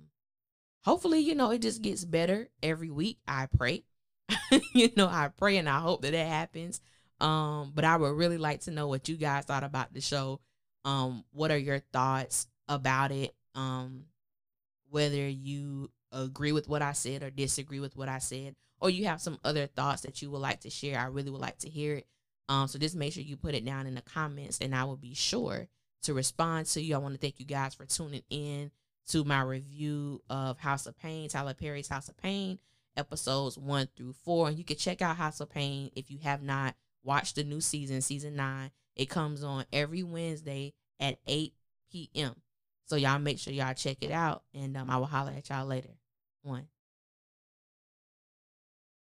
hopefully, 0.86 1.20
you 1.20 1.36
know, 1.36 1.52
it 1.52 1.62
just 1.62 1.84
gets 1.84 2.04
better 2.04 2.50
every 2.64 2.90
week. 2.90 3.20
I 3.28 3.46
pray. 3.56 3.84
you 4.74 4.90
know, 4.98 5.06
I 5.06 5.30
pray 5.38 5.58
and 5.58 5.70
I 5.70 5.78
hope 5.82 6.02
that 6.02 6.14
that 6.14 6.28
happens. 6.28 6.82
Um, 7.20 7.72
but 7.74 7.86
I 7.86 7.96
would 7.96 8.16
really 8.16 8.38
like 8.38 8.62
to 8.62 8.72
know 8.72 8.88
what 8.88 9.08
you 9.08 9.16
guys 9.16 9.46
thought 9.46 9.64
about 9.64 9.94
the 9.94 10.02
show. 10.02 10.42
Um, 10.84 11.24
what 11.32 11.52
are 11.52 11.58
your 11.58 11.80
thoughts 11.80 12.48
about 12.68 13.12
it? 13.12 13.34
Um, 13.56 14.06
whether 14.90 15.28
you 15.28 15.90
agree 16.12 16.52
with 16.52 16.68
what 16.68 16.82
I 16.82 16.92
said 16.94 17.24
or 17.24 17.30
disagree 17.30 17.80
with 17.80 17.96
what 17.96 18.10
I 18.10 18.20
said, 18.20 18.56
or 18.80 18.90
you 18.90 19.06
have 19.06 19.22
some 19.22 19.40
other 19.44 19.68
thoughts 19.68 20.02
that 20.02 20.22
you 20.22 20.30
would 20.32 20.40
like 20.42 20.62
to 20.62 20.70
share. 20.70 21.00
I 21.00 21.06
really 21.06 21.32
would 21.32 21.42
like 21.42 21.60
to 21.60 21.70
hear 21.70 21.96
it. 21.96 22.08
Um, 22.48 22.68
so 22.68 22.78
just 22.78 22.96
make 22.96 23.14
sure 23.14 23.24
you 23.24 23.38
put 23.38 23.56
it 23.56 23.66
down 23.66 23.88
in 23.88 23.96
the 23.96 24.02
comments, 24.02 24.60
and 24.60 24.76
I 24.76 24.84
will 24.84 24.98
be 24.98 25.14
sure 25.14 25.68
to 26.04 26.14
respond 26.14 26.68
to 26.68 26.82
you. 26.82 26.96
I 26.96 27.00
want 27.00 27.16
to 27.16 27.20
thank 27.20 27.40
you 27.40 27.46
guys 27.46 27.74
for 27.74 27.86
tuning 27.86 28.24
in 28.30 28.72
to 29.08 29.24
my 29.24 29.42
review 29.42 30.22
of 30.30 30.60
House 30.60 30.86
of 30.86 30.98
Payne, 31.00 31.30
Tyler 31.30 31.54
Perry's 31.54 31.88
House 31.88 32.10
of 32.10 32.18
Payne 32.18 32.60
episodes 32.98 33.58
one 33.58 33.88
through 33.96 34.14
four. 34.14 34.48
And 34.48 34.58
you 34.58 34.64
can 34.64 34.78
check 34.78 35.02
out 35.02 35.18
House 35.18 35.40
of 35.40 35.50
Payne 35.50 35.92
if 35.96 36.10
you 36.10 36.20
have 36.20 36.42
not 36.42 36.76
watched 37.06 37.36
the 37.36 37.44
new 37.44 37.62
season, 37.62 38.02
season 38.02 38.36
nine. 38.36 38.72
It 38.96 39.10
comes 39.10 39.44
on 39.44 39.66
every 39.72 40.04
Wednesday 40.04 40.74
at 41.00 41.18
8 41.28 41.54
p.m. 41.92 42.36
So 42.86 42.96
y'all 42.96 43.20
make 43.20 43.40
sure 43.40 43.54
y'all 43.54 43.74
check 43.74 43.98
it 44.02 44.12
out. 44.12 44.44
And 44.54 44.76
um, 44.78 44.90
I 44.90 44.98
will 44.98 45.06
holler 45.06 45.34
at 45.36 45.50
y'all 45.50 45.66
later. 45.66 45.90
One. 46.44 46.68